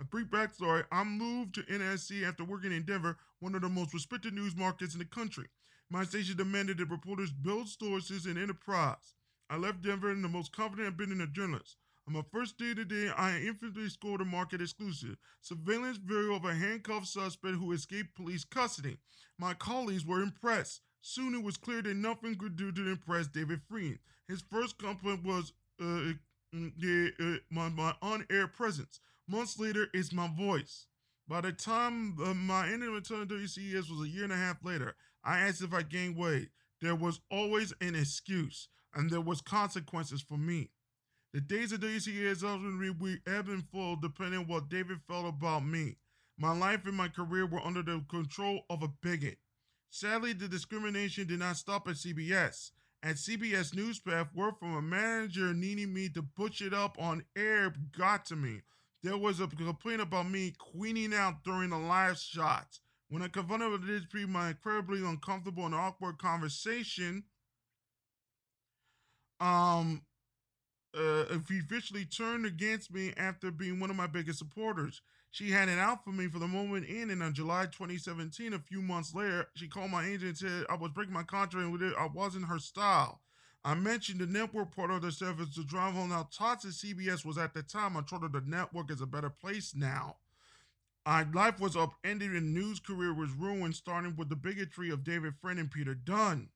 [0.00, 3.94] A brief backstory I moved to NSC after working in Denver, one of the most
[3.94, 5.46] respected news markets in the country.
[5.90, 9.14] My station demanded that reporters build sources and enterprise.
[9.52, 11.76] I left Denver in the most confident I've been in a journalist.
[12.08, 16.54] On my first day today, I instantly scored a market exclusive surveillance video of a
[16.54, 18.96] handcuffed suspect who escaped police custody.
[19.38, 20.80] My colleagues were impressed.
[21.02, 23.98] Soon it was clear that nothing could do to impress David Friend.
[24.26, 26.12] His first complaint was uh,
[26.56, 26.68] uh,
[27.20, 29.00] uh, my, my on-air presence.
[29.28, 30.86] Months later, it's my voice.
[31.28, 34.64] By the time uh, my ending return to WCBS was a year and a half
[34.64, 36.48] later, I asked if I gained weight.
[36.80, 40.70] There was always an excuse and there was consequences for me.
[41.32, 45.26] The days of these years ultimately we ebb and flow depending on what David felt
[45.26, 45.96] about me.
[46.38, 49.38] My life and my career were under the control of a bigot.
[49.90, 52.70] Sadly, the discrimination did not stop at CBS.
[53.02, 57.74] At CBS Newspath, word from a manager needing me to butch it up on air
[57.96, 58.62] got to me.
[59.02, 62.80] There was a complaint about me queening out during the live shots.
[63.08, 67.24] When I confronted with this pre my incredibly uncomfortable and awkward conversation,
[69.42, 70.02] um,
[70.96, 75.02] uh, he officially turned against me after being one of my biggest supporters.
[75.30, 78.58] She had it out for me for the moment in, and on July 2017, a
[78.58, 81.94] few months later, she called my agent and said I was breaking my contract and
[81.98, 83.20] I wasn't her style.
[83.64, 86.10] I mentioned the network part of the service to drive home.
[86.10, 87.96] Now, Todd said CBS was at the time.
[87.96, 90.16] I told her the network is a better place now.
[91.06, 95.34] My life was upended and news career was ruined, starting with the bigotry of David
[95.40, 96.50] Friend and Peter Dunn.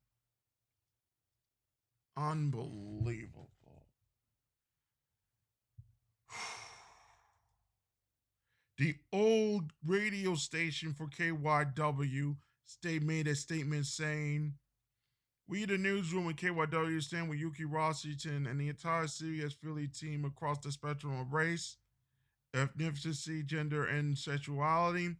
[2.17, 3.51] Unbelievable.
[8.79, 14.53] The old radio station for KYW stay made a statement saying,
[15.47, 20.25] We, the newsroom at KYW, stand with Ukee Washington and the entire CBS Philly team
[20.25, 21.77] across the spectrum of race,
[22.55, 25.15] ethnicity, gender, and sexuality.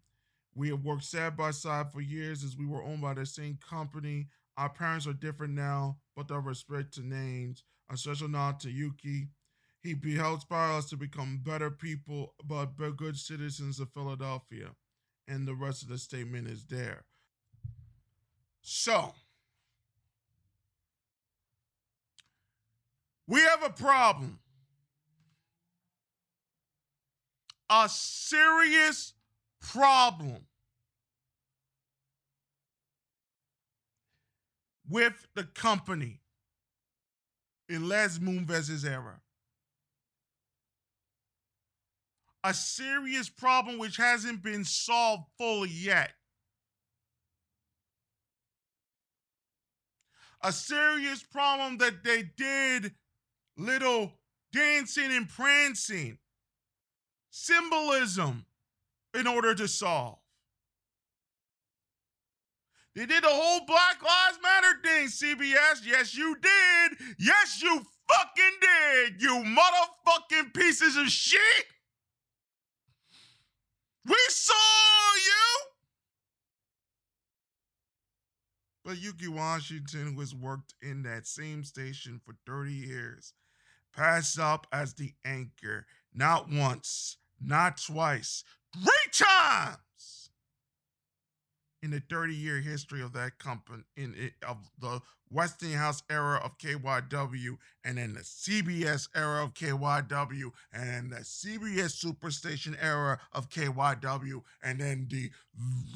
[0.53, 3.57] We have worked side by side for years as we were owned by the same
[3.67, 4.27] company.
[4.57, 7.63] Our parents are different now, but the respect to names.
[7.89, 9.29] A special nod to Ukee,
[9.81, 14.71] he helps inspire us to become better people, but good citizens of Philadelphia.
[15.27, 17.05] And the rest of the statement is there.
[18.61, 19.13] So,
[23.27, 24.39] we have a problem.
[27.69, 29.13] A serious
[29.61, 30.47] problem
[34.89, 36.21] with the company
[37.69, 39.21] in Les Moonves' era.
[42.47, 46.12] a serious problem which hasn't been solved fully yet.
[50.41, 52.93] A serious problem that they did
[53.58, 54.13] little
[54.54, 56.19] dancing and prancing,
[57.32, 58.45] symbolism
[59.13, 60.19] in order to solve.
[62.97, 65.86] They did the whole Black Lives Matter thing, CBS.
[65.86, 66.97] Yes, you did.
[67.19, 71.65] Yes, you fucking did, you motherfucking pieces of shit.
[74.03, 74.53] We saw
[75.25, 75.60] you.
[78.83, 83.33] But Ukee Washington, who has worked in that same station for 30 years,
[83.95, 89.77] passed up as the anchor not once, not twice, three times
[91.81, 96.57] in the 30 year history of that company in it, of the Westinghouse era of
[96.57, 103.49] KYW and then the CBS era of KYW and then the CBS Superstation era of
[103.49, 105.29] KYW and then the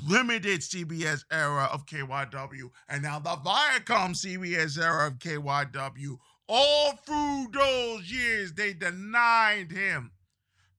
[0.07, 6.17] limited CBS era of KYW and now the Viacom CBS era of KYW
[6.47, 10.11] all through those years they denied him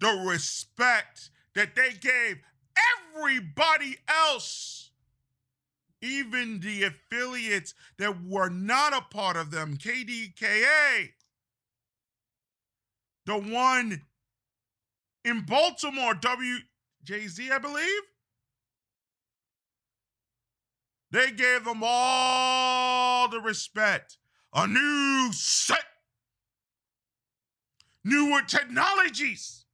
[0.01, 2.39] the respect that they gave
[3.15, 4.82] everybody else
[6.03, 11.11] even the affiliates that were not a part of them, KDKA,
[13.25, 14.03] the one
[15.25, 18.03] in Baltimore, WJZ, I believe,
[21.13, 24.19] they gave them all the respect.
[24.55, 25.85] A new set,
[28.05, 29.65] newer technologies,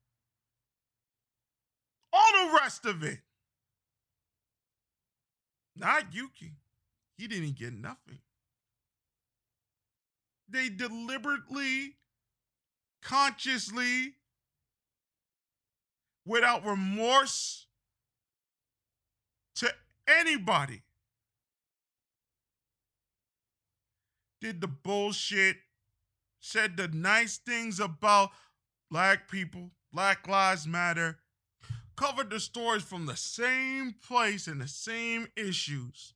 [2.13, 3.19] all the rest of it.
[5.79, 6.57] Not Ukee.
[7.17, 8.19] He didn't get nothing.
[10.49, 11.97] They deliberately,
[13.03, 14.15] consciously,
[16.25, 17.67] without remorse
[19.57, 19.73] to
[20.09, 20.83] anybody,
[24.41, 25.57] did the bullshit,
[26.41, 28.31] said the nice things about
[28.91, 31.19] black people, Black Lives Matter,
[31.99, 36.15] covered the stories from the same place and the same issues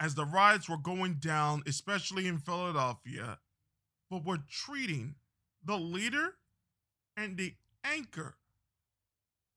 [0.00, 3.38] as the riots were going down, especially in Philadelphia,
[4.10, 5.14] but were treating
[5.62, 6.34] the leader
[7.14, 7.52] and the
[7.84, 8.36] anchor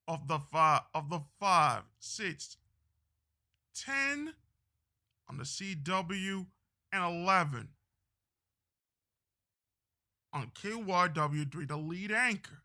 [0.10, 2.57] of the five of the five, six,
[3.73, 4.34] ten
[5.29, 6.47] on the CW
[6.91, 7.69] and eleven
[10.34, 12.61] on KYW3, the lead anchor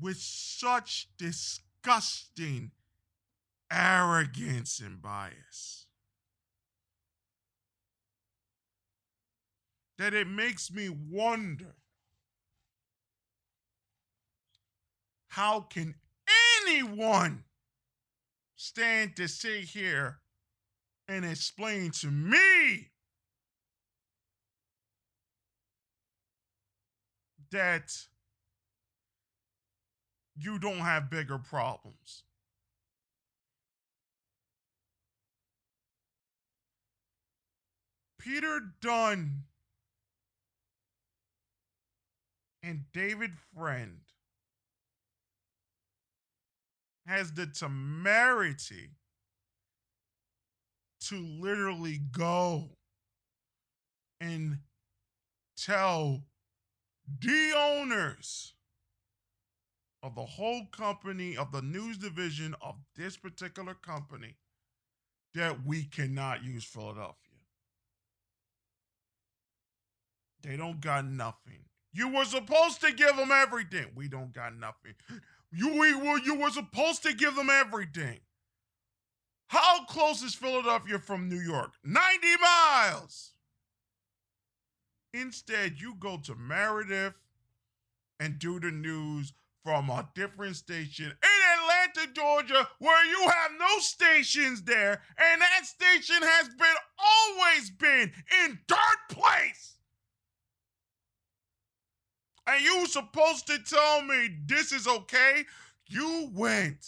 [0.00, 2.70] with such disgusting
[3.70, 5.86] arrogance and bias
[9.98, 11.74] that it makes me wonder
[15.28, 15.94] how can
[16.66, 17.44] anyone
[18.56, 20.18] stand to sit here
[21.08, 22.90] and explain to me
[27.50, 27.90] that
[30.40, 32.22] you don't have bigger problems.
[38.18, 39.44] Peter Dunn
[42.62, 44.00] and David Friend
[47.06, 48.90] has the temerity
[51.00, 52.68] to literally go
[54.20, 54.58] and
[55.56, 56.24] tell
[57.20, 58.54] the owners
[60.08, 64.36] of the whole company, of the news division of this particular company,
[65.34, 67.14] that we cannot use Philadelphia.
[70.42, 71.66] They don't got nothing.
[71.92, 73.88] You were supposed to give them everything.
[73.94, 74.94] We don't got nothing.
[75.52, 78.20] You we were you were supposed to give them everything.
[79.48, 81.72] How close is Philadelphia from New York?
[81.84, 83.32] 90 miles.
[85.12, 87.14] Instead, you go to Meredith
[88.20, 89.32] and do the news
[89.68, 95.66] from a different station in Atlanta, Georgia, where you have no stations there, and that
[95.66, 98.10] station has been always been
[98.46, 99.76] in dirt place.
[102.46, 105.44] And you supposed to tell me this is okay?
[105.86, 106.86] You went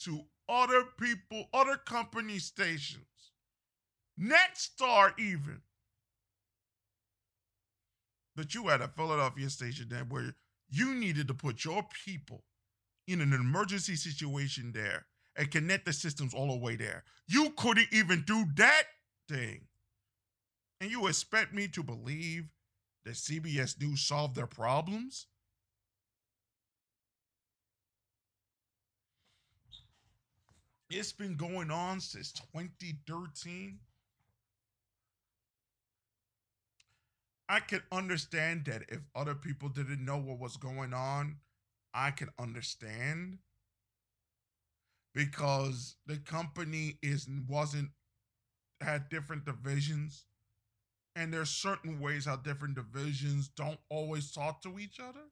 [0.00, 3.32] to other people, other company stations,
[4.20, 5.62] Nexstar even.
[8.36, 10.34] But you had a Philadelphia station there where
[10.68, 12.44] you needed to put your people
[13.08, 15.06] in an emergency situation there
[15.36, 17.04] and connect the systems all the way there.
[17.26, 18.82] You couldn't even do that
[19.28, 19.62] thing.
[20.80, 22.44] And you expect me to believe
[23.04, 25.26] that CBS News solved their problems?
[30.90, 33.78] It's been going on since 2013.
[37.48, 41.36] I can understand that if other people didn't know what was going on,
[41.94, 43.38] I can understand
[45.14, 47.90] because the company is wasn't
[48.80, 50.26] had different divisions
[51.14, 55.30] and there's certain ways how different divisions don't always talk to each other.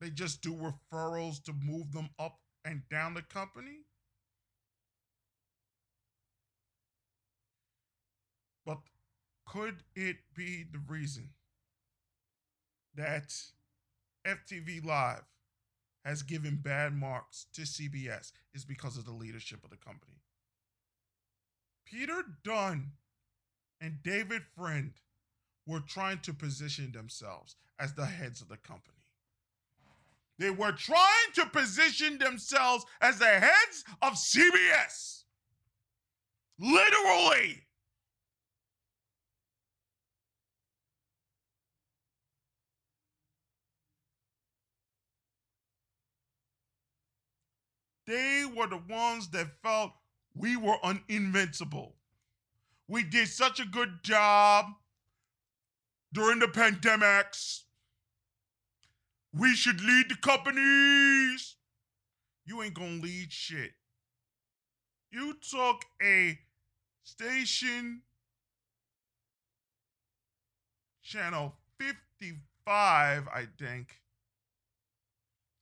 [0.00, 3.87] They just do referrals to move them up and down the company.
[9.52, 11.30] Could it be the reason
[12.94, 13.32] that
[14.26, 15.24] FTV Live
[16.04, 20.20] has given bad marks to CBS is because of the leadership of the company?
[21.86, 22.92] Peter Dunn
[23.80, 24.92] and David Friend
[25.66, 28.96] were trying to position themselves as the heads of the company.
[30.38, 35.24] They were trying to position themselves as the heads of CBS.
[36.58, 37.67] Literally.
[48.08, 49.92] They were the ones that felt
[50.34, 51.94] we were uninvincible.
[52.88, 54.64] We did such a good job
[56.14, 57.64] during the pandemics.
[59.34, 61.56] We should lead the companies.
[62.46, 63.72] You ain't gonna lead shit.
[65.10, 66.38] You took a
[67.02, 68.00] station
[71.02, 74.00] channel 55, I think,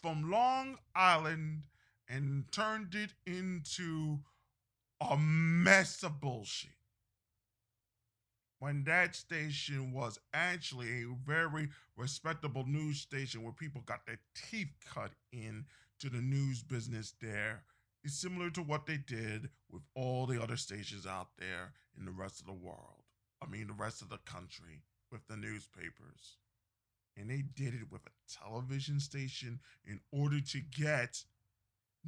[0.00, 1.64] from Long Island
[2.08, 4.18] and turned it into
[5.00, 6.70] a mess of bullshit.
[8.58, 14.72] When that station was actually a very respectable news station where people got their teeth
[14.92, 15.66] cut in
[16.00, 17.62] to the news business there.
[18.02, 22.12] It's similar to what they did with all the other stations out there in the
[22.12, 23.02] rest of the world.
[23.42, 26.36] I mean, the rest of the country with the newspapers.
[27.16, 31.24] And they did it with a television station in order to get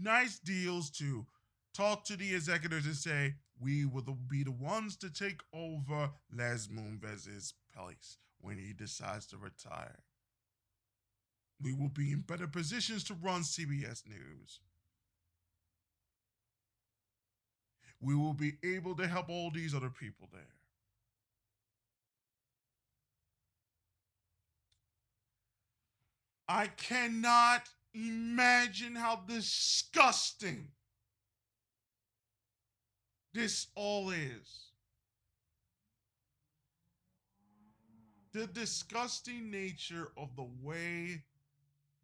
[0.01, 1.26] nice deals to
[1.74, 6.68] talk to the executives and say, we will be the ones to take over Les
[6.68, 10.01] Moonves' place when he decides to retire.
[11.61, 14.61] We will be in better positions to run CBS News.
[18.01, 20.42] We will be able to help all these other people there.
[26.49, 30.68] I cannot imagine how disgusting
[33.32, 34.72] this all is.
[38.32, 41.22] The disgusting nature of the way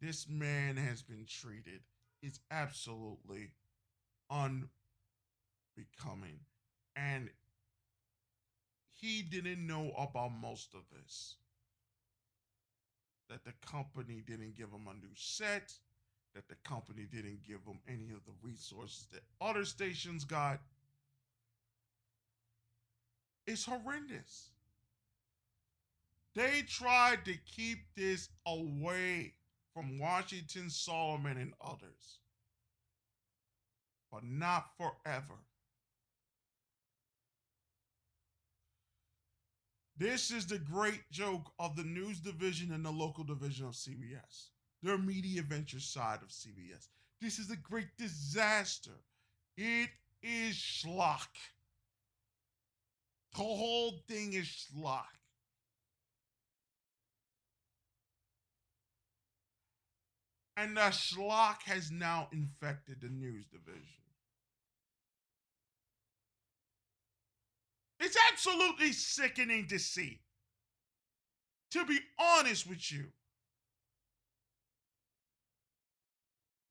[0.01, 1.81] this man has been treated
[2.21, 3.51] is absolutely
[4.29, 4.69] unbecoming.
[6.95, 7.29] And
[8.93, 11.35] he didn't know about most of this.
[13.29, 15.73] That the company didn't give them a new set,
[16.35, 20.59] that the company didn't give them any of the resources that other stations got.
[23.47, 24.49] It's horrendous.
[26.35, 29.33] They tried to keep this away
[29.73, 32.19] from Washington, Solomon, and others,
[34.11, 35.39] but not forever.
[39.97, 44.49] This is the great joke of the news division and the local division of CBS,
[44.83, 46.89] their media venture side of CBS.
[47.21, 48.99] This is a great disaster.
[49.57, 49.89] It
[50.21, 51.29] is schlock.
[53.37, 55.03] The whole thing is schlock.
[60.57, 64.04] And the schlock has now infected the news division.
[68.05, 70.19] It's absolutely sickening to see.
[71.71, 73.05] To be honest with you,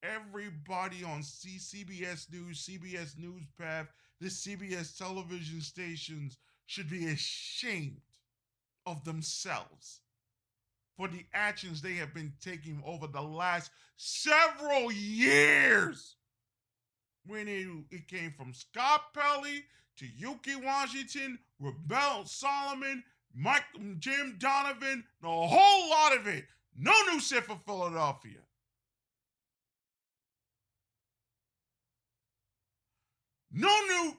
[0.04, 3.88] everybody on CBS News, CBS News Path,
[4.20, 8.00] the CBS television stations should be ashamed
[8.86, 10.02] of themselves
[10.96, 16.14] for the actions they have been taking over the last several years.
[17.26, 19.64] When it, it came from Scott Pelley
[19.98, 23.02] to Ukee Washington, Rahel Solomon,
[23.34, 23.64] Mike,
[23.98, 26.44] Jim Donovan, the whole lot of it.
[26.76, 28.40] No new shit for Philadelphia.
[33.52, 34.16] No new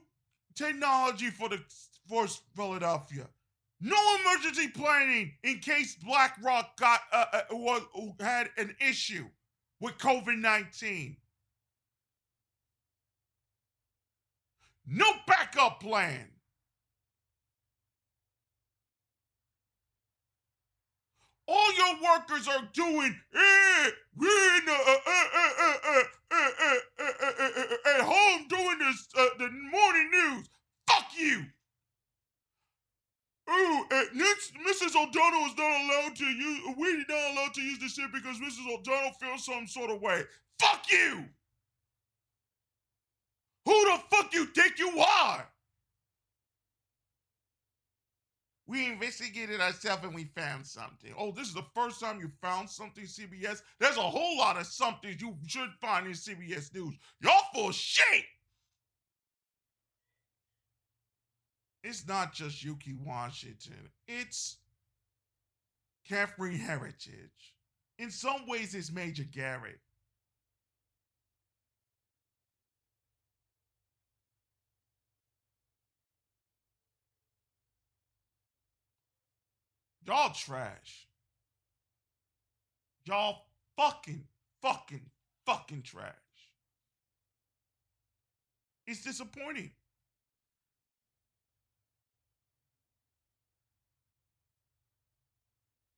[0.55, 1.59] technology for the
[2.07, 3.27] for Philadelphia.
[3.81, 9.25] No emergency planning in case BlackRock got uh, uh, had an issue
[9.81, 11.17] with COVID nineteen.
[14.87, 16.29] No backup plan.
[21.47, 25.25] All your workers are doing eh, we're in, uh, uh,
[25.67, 26.03] uh,
[27.87, 29.07] at home doing this
[29.37, 30.49] the morning news.
[30.87, 31.45] Fuck you.
[33.47, 34.95] Ooh, Mrs.
[34.95, 36.75] O'Donnell is not allowed to use.
[36.77, 38.67] We're not allowed to use this shit because Mrs.
[38.73, 40.23] O'Donnell feels some sort of way.
[40.59, 41.25] Fuck you.
[43.65, 45.47] Who the fuck you think you are?
[48.67, 51.13] We investigated ourselves and we found something.
[51.17, 53.61] Oh, this is the first time you found something, CBS?
[53.79, 56.95] There's a whole lot of something you should find in CBS News.
[57.21, 58.25] Y'all full shit!
[61.83, 64.57] It's not just Ukee Washington, it's
[66.09, 67.29] Catherine Herridge.
[67.99, 69.79] In some ways, it's Major Garrett.
[80.05, 81.07] Y'all trash.
[83.05, 83.45] Y'all
[83.77, 84.23] fucking,
[84.61, 85.09] fucking,
[85.45, 86.13] fucking trash.
[88.87, 89.71] It's disappointing.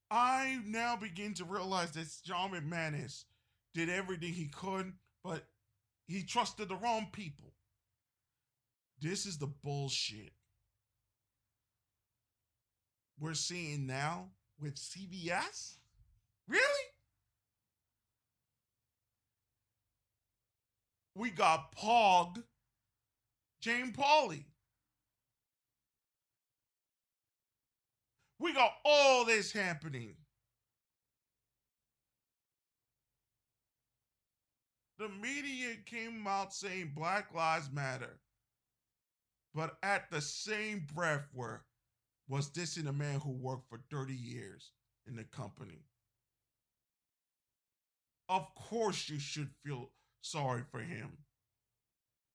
[0.09, 3.25] I now begin to realize that John McManus
[3.73, 5.43] did everything he could, but
[6.07, 7.51] he trusted the wrong people.
[9.01, 10.31] This is the bullshit
[13.19, 15.75] we're seeing now with CBS?
[16.47, 16.61] Really?
[21.15, 22.43] We got Pog,
[23.59, 24.45] Jane Pauley.
[28.39, 30.13] We got all this happening.
[34.99, 38.19] The media came out saying Black Lives Matter,
[39.53, 41.61] but at the same breath were
[42.27, 44.71] was dissing a man who worked for 30 years
[45.07, 45.85] in the company.
[48.29, 51.17] Of course, you should feel sorry for him.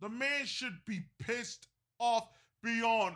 [0.01, 1.69] The man should be pissed
[1.99, 2.29] off
[2.63, 3.15] beyond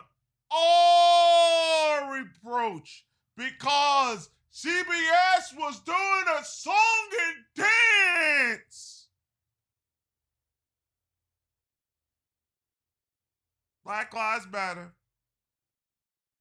[0.51, 3.05] all reproach
[3.35, 6.75] because CBS was doing a song
[7.27, 9.07] and dance.
[13.83, 14.93] Black Lives Matter.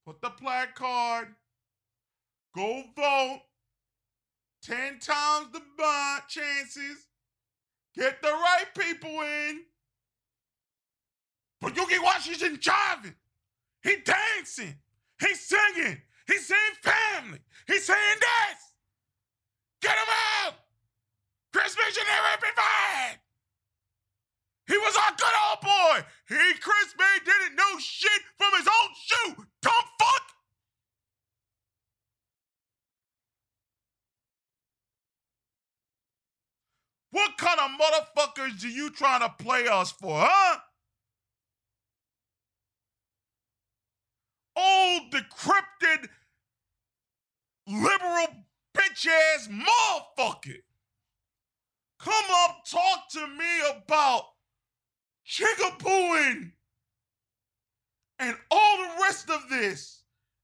[0.07, 1.35] Put the placard.
[2.55, 3.43] Go vote.
[4.63, 7.09] 10 times the bond chances.
[7.97, 9.63] Get the right people in.
[11.61, 13.15] But Ukee Washington driving.
[13.83, 14.77] He dancing.
[15.21, 16.01] He's singing.
[16.27, 17.41] He's saying family.
[17.67, 18.61] He's saying this.
[19.83, 20.55] Get him out.
[21.53, 23.19] Chris Missionary be fine.
[24.69, 26.07] He was our good old boy.
[26.29, 29.47] He, Chris May, didn't know shit from his own shoe.
[29.62, 30.22] Dumb fuck.
[37.12, 40.59] What kind of motherfuckers are you trying to play us for, huh?
[44.57, 46.09] Old, decrypted,
[47.66, 48.45] liberal
[48.77, 50.62] bitch ass motherfucker
[51.99, 54.22] come up talk to me about
[55.27, 56.53] chickapooing
[58.18, 60.03] and all the rest of this,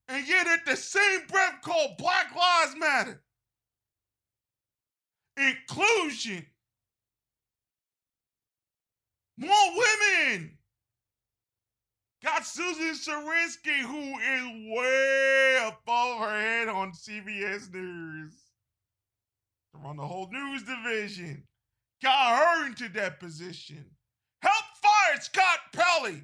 [0.09, 3.22] and yet at the same breath call Black Lives Matter.
[5.37, 6.45] Inclusion.
[9.39, 10.59] More women.
[12.22, 18.35] Got Susan Zirinsky, who is way above her head on CBS News.
[19.72, 21.45] To run the whole news division.
[22.03, 23.87] Got her into that position.
[25.03, 26.22] Help fire Scott Pelley.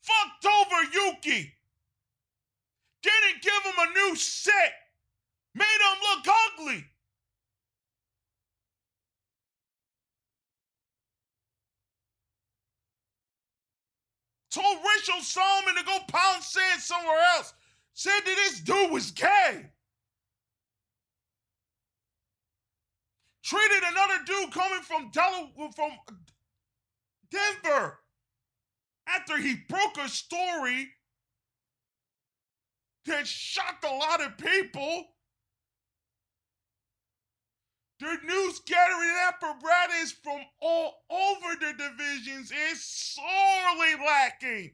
[0.00, 1.52] Fucked over Ukee.
[3.02, 4.72] Didn't give him a new set.
[5.54, 6.84] Made him look ugly.
[14.50, 17.52] told Rahel Solomon to go pound sand somewhere else.
[17.92, 19.66] Said that this dude was gay.
[23.42, 25.92] Treated another dude coming from Delaware, from
[27.30, 27.98] Denver
[29.08, 30.88] after he broke a story
[33.06, 35.04] that shocked a lot of people.
[37.98, 44.72] The news gathering apparatus from all over the divisions is sorely lacking.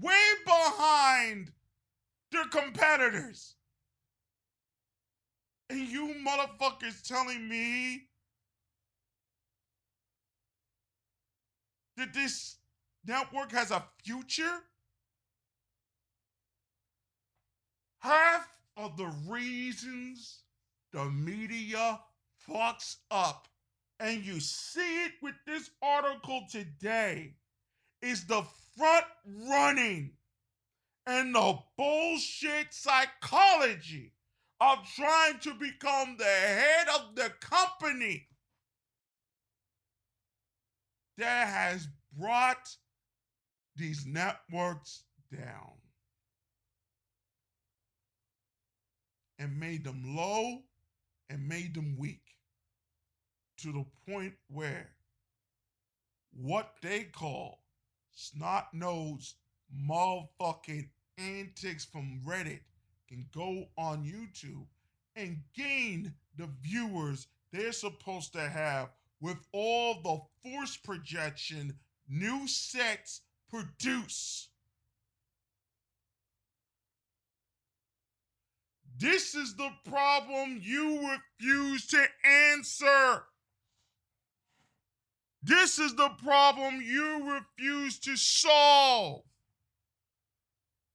[0.00, 1.52] Way behind
[2.32, 3.54] their competitors.
[5.70, 8.05] And you motherfuckers telling me
[11.96, 12.56] that this
[13.06, 14.62] network has a future?
[17.98, 20.42] Half of the reasons
[20.92, 22.00] the media
[22.48, 23.48] fucks up,
[23.98, 27.34] and you see it with this article today,
[28.02, 28.42] is the
[28.76, 29.06] front
[29.48, 30.12] running
[31.06, 34.12] and the bullshit psychology
[34.60, 38.26] of trying to become the head of the company
[41.18, 41.88] that has
[42.18, 42.76] brought
[43.76, 45.72] these networks down
[49.38, 50.62] and made them low
[51.28, 52.22] and made them weak
[53.58, 54.88] to the point where
[56.32, 57.62] what they call
[58.14, 59.36] snot nosed
[59.88, 60.88] motherfucking
[61.18, 62.60] antics from Reddit
[63.08, 64.66] can go on YouTube
[65.16, 68.90] and gain the viewers they're supposed to have
[69.20, 74.48] with all the force projection new sets produce.
[78.98, 83.24] This is the problem you refuse to answer.
[85.42, 89.22] This is the problem you refuse to solve.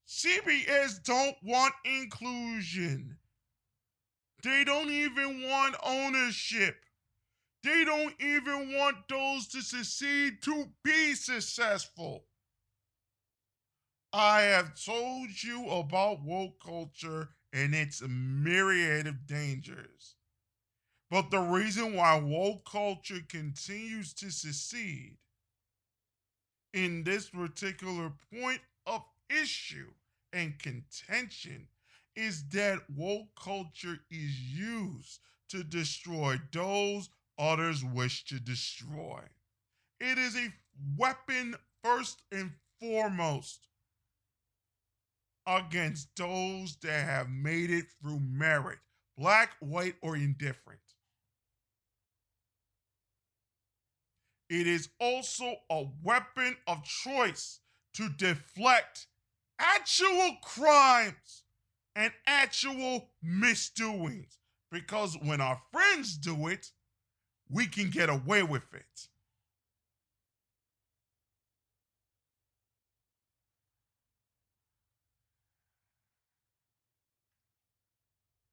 [0.07, 3.17] CBS don't want inclusion.
[4.43, 6.80] They don't even want ownership.
[7.63, 12.25] They don't even want those to succeed to be successful.
[14.13, 20.15] I have told you about woke culture and its myriad of dangers.
[21.09, 25.17] But the reason why woke culture continues to succeed
[26.73, 29.91] in this particular point of issue
[30.33, 31.67] and contention
[32.15, 39.21] is that woke culture is used to destroy those others wish to destroy.
[39.99, 40.53] It is a
[40.97, 43.67] weapon first and foremost
[45.47, 48.79] against those that have made it through merit,
[49.17, 50.79] black, white, or indifferent.
[54.49, 57.59] It is also a weapon of choice
[57.93, 59.07] to deflect
[59.59, 61.43] actual crimes
[61.95, 64.39] and actual misdoings.
[64.71, 66.71] Because when our friends do it,
[67.51, 69.07] we can get away with it.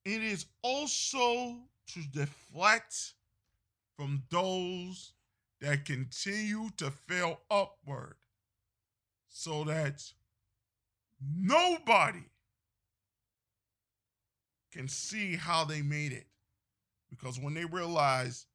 [0.04, 3.12] It is also to deflect
[3.96, 5.12] from those
[5.60, 8.14] that continue to fail upward
[9.28, 10.02] so that
[11.36, 12.24] nobody
[14.72, 16.26] can see how they made it.
[17.10, 18.46] Because when they realize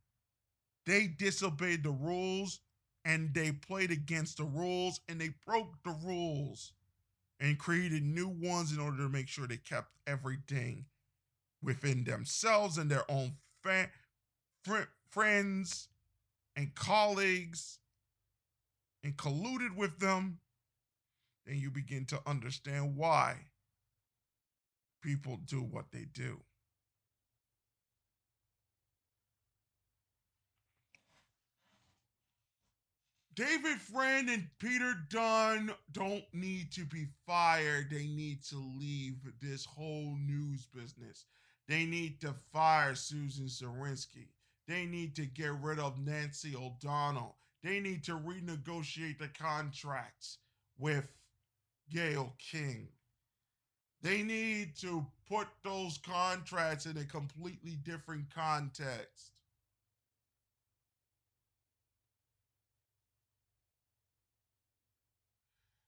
[0.86, 2.60] they disobeyed the rules
[3.06, 6.74] and they played against the rules and they broke the rules
[7.40, 10.86] and created new ones in order to make sure they kept everything
[11.62, 13.90] within themselves and their own fa-
[14.64, 15.90] fr- friends
[16.56, 17.80] and colleagues
[19.04, 20.40] and colluded with them,
[21.46, 23.36] then you begin to understand why
[25.02, 26.40] people do what they do.
[33.36, 37.90] David Friend and Peter Dunn don't need to be fired.
[37.90, 41.26] They need to leave this whole news business.
[41.68, 44.28] They need to fire Susan Zirinsky.
[44.68, 47.38] They need to get rid of Nancy O'Donnell.
[47.64, 50.38] They need to renegotiate the contracts
[50.78, 51.08] with
[51.90, 52.90] Gayle King.
[54.02, 59.33] They need to put those contracts in a completely different context.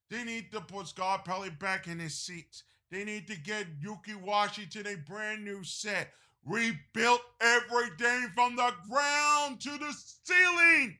[0.09, 2.63] They need to put Scott Pelley back in his seat.
[2.91, 6.11] They need to get Ukee Washington a brand new set,
[6.45, 9.93] rebuilt everything from the ground to the
[10.23, 10.97] ceiling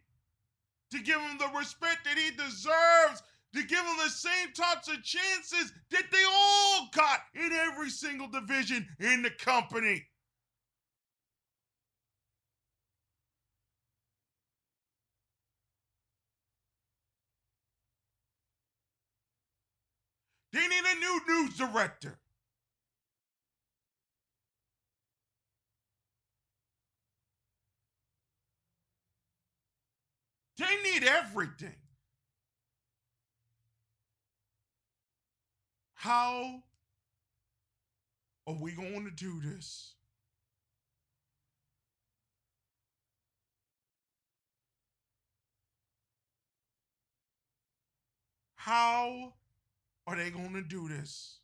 [0.91, 3.21] to give him the respect that he deserves,
[3.53, 8.27] to give him the same types of chances that they all got in every single
[8.27, 10.05] division in the company.
[20.55, 22.17] They need a new news director.
[30.57, 31.75] They need everything.
[35.93, 36.63] How
[38.47, 39.95] are we going to do this?
[48.55, 49.33] How
[50.07, 51.37] are they going to do this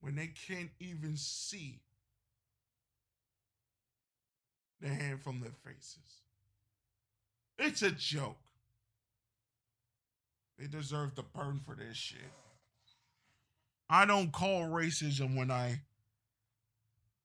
[0.00, 1.80] when they can't even see
[4.80, 6.22] the hand from their faces?
[7.58, 8.38] It's a joke.
[10.58, 12.20] They deserve to burn for this shit.
[13.88, 15.80] I don't call racism when I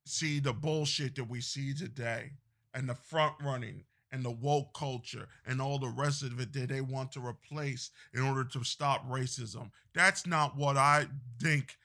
[0.06, 2.32] see the bullshit that we see today
[2.74, 3.84] and the front running
[4.16, 7.92] and the woke culture and all the rest of it that they want to replace
[8.14, 9.70] in order to stop racism.
[9.94, 11.08] That's not what I
[11.42, 11.78] think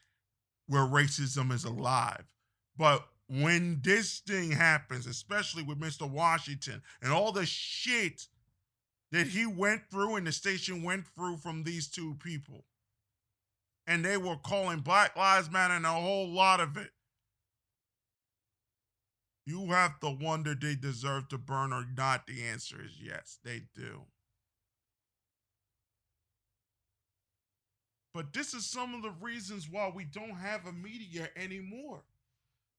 [0.69, 2.25] where racism is alive.
[2.79, 6.09] But when this thing happens, especially with Mr.
[6.09, 8.29] Washington and all the shit
[9.11, 12.65] that he went through and the station went through from these two people,
[13.89, 16.91] and they were calling Black Lives Matter and a whole lot of it
[19.47, 22.27] you have to wonder they deserve to burn or not.
[22.27, 24.03] The answer is yes, they do.
[28.13, 32.03] But this is some of the reasons why we don't have a media anymore.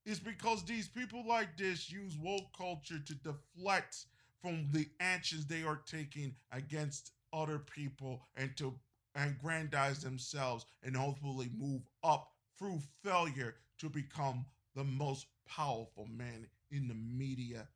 [0.06, 4.06] It's because these people like this use woke culture to deflect
[4.42, 8.74] from the actions they are taking against other people and to
[9.16, 14.46] aggrandize themselves and hopefully move up through failure to become
[14.76, 17.68] the most powerful man in the media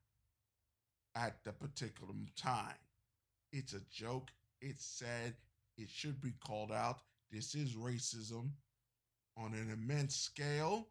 [1.16, 2.78] at the particular time.
[3.52, 4.32] It's a joke.
[4.62, 5.34] It's sad.
[5.78, 7.00] It should be called out.
[7.32, 8.50] This is racism
[9.38, 10.88] on an immense scale.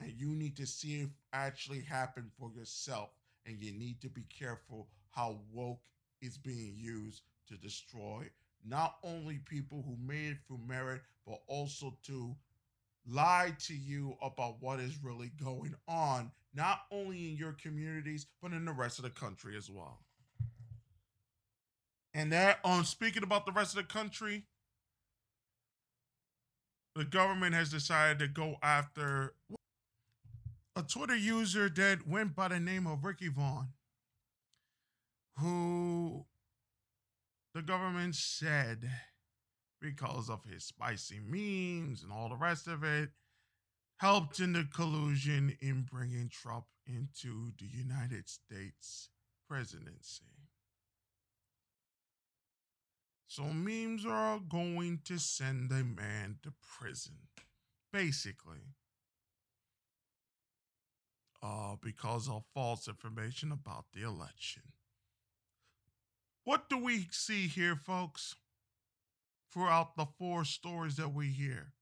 [0.00, 3.10] And you need to see it actually happen for yourself.
[3.46, 5.80] And you need to be careful how woke
[6.20, 8.28] is being used to destroy
[8.64, 12.34] not only people who made it through merit, but also to
[13.08, 18.52] lie to you about what is really going on, not only in your communities, but
[18.52, 20.00] in the rest of the country as well.
[22.14, 24.44] And that, on um, speaking about the rest of the country,
[26.94, 29.34] the government has decided to go after
[30.74, 33.68] a Twitter user that went by the name of Ricky Vaughn,
[35.38, 36.24] who
[37.54, 38.90] the government said
[39.86, 43.10] because of his spicy memes and all the rest of it,
[43.98, 49.10] helped in the collusion in bringing Trump into the United States
[49.48, 50.24] presidency.
[53.28, 57.18] So memes are going to send a man to prison,
[57.92, 58.74] basically,
[61.42, 64.62] uh, because of false information about the election.
[66.44, 68.34] What do we see here, folks?
[69.56, 71.72] Throughout the four stories that we hear.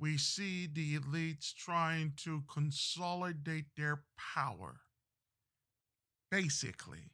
[0.00, 4.80] We see the elites trying to consolidate their power,
[6.30, 7.10] basically,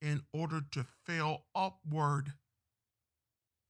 [0.00, 2.32] in order to fail upward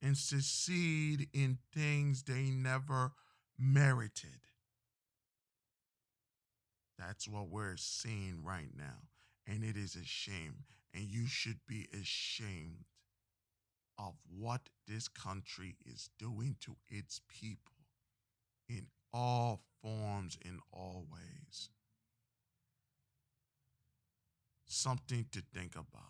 [0.01, 3.13] and succeed in things they never
[3.59, 4.39] merited.
[6.97, 9.09] That's what we're seeing right now.
[9.49, 10.65] And it is a shame.
[10.95, 12.85] And you should be ashamed
[13.99, 17.75] of what this country is doing to its people
[18.69, 21.71] in all forms, in all ways.
[24.69, 26.05] something to think about.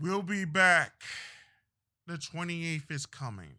[0.00, 0.92] We'll be back.
[2.06, 3.56] The 28th is coming.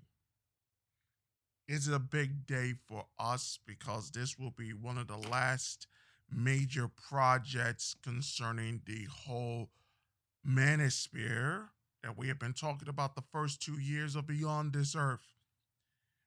[1.68, 5.86] It's a big day for us because this will be one of the last
[6.32, 9.70] major projects concerning the whole
[10.48, 11.68] manosphere
[12.04, 15.34] that we have been talking about the first two years of Beyond This Earth.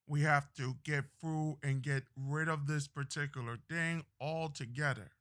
[0.06, 5.12] We have to get through and get rid of this particular thing altogether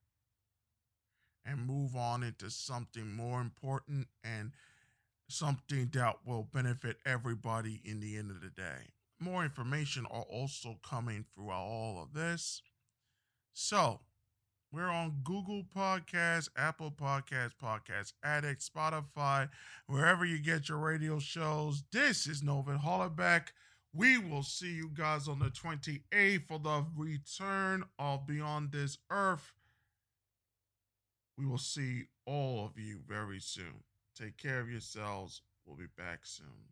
[1.46, 4.52] and move on into something more important and
[5.30, 8.90] something that will benefit everybody in the end of the day.
[9.20, 12.62] More information are also coming throughout all of this.
[13.54, 14.02] So,
[14.72, 19.50] we're on Google Podcasts, Apple Podcasts, Podcast Addict, Spotify,
[19.86, 21.84] wherever you get your radio shows.
[21.92, 23.48] This is Novin Hollaback.
[23.94, 29.52] We will see you guys on the 28th for the return of Beyond This Earth.
[31.38, 33.84] We will see all of you very soon.
[34.18, 35.42] Take care of yourselves.
[35.66, 36.72] We'll be back soon.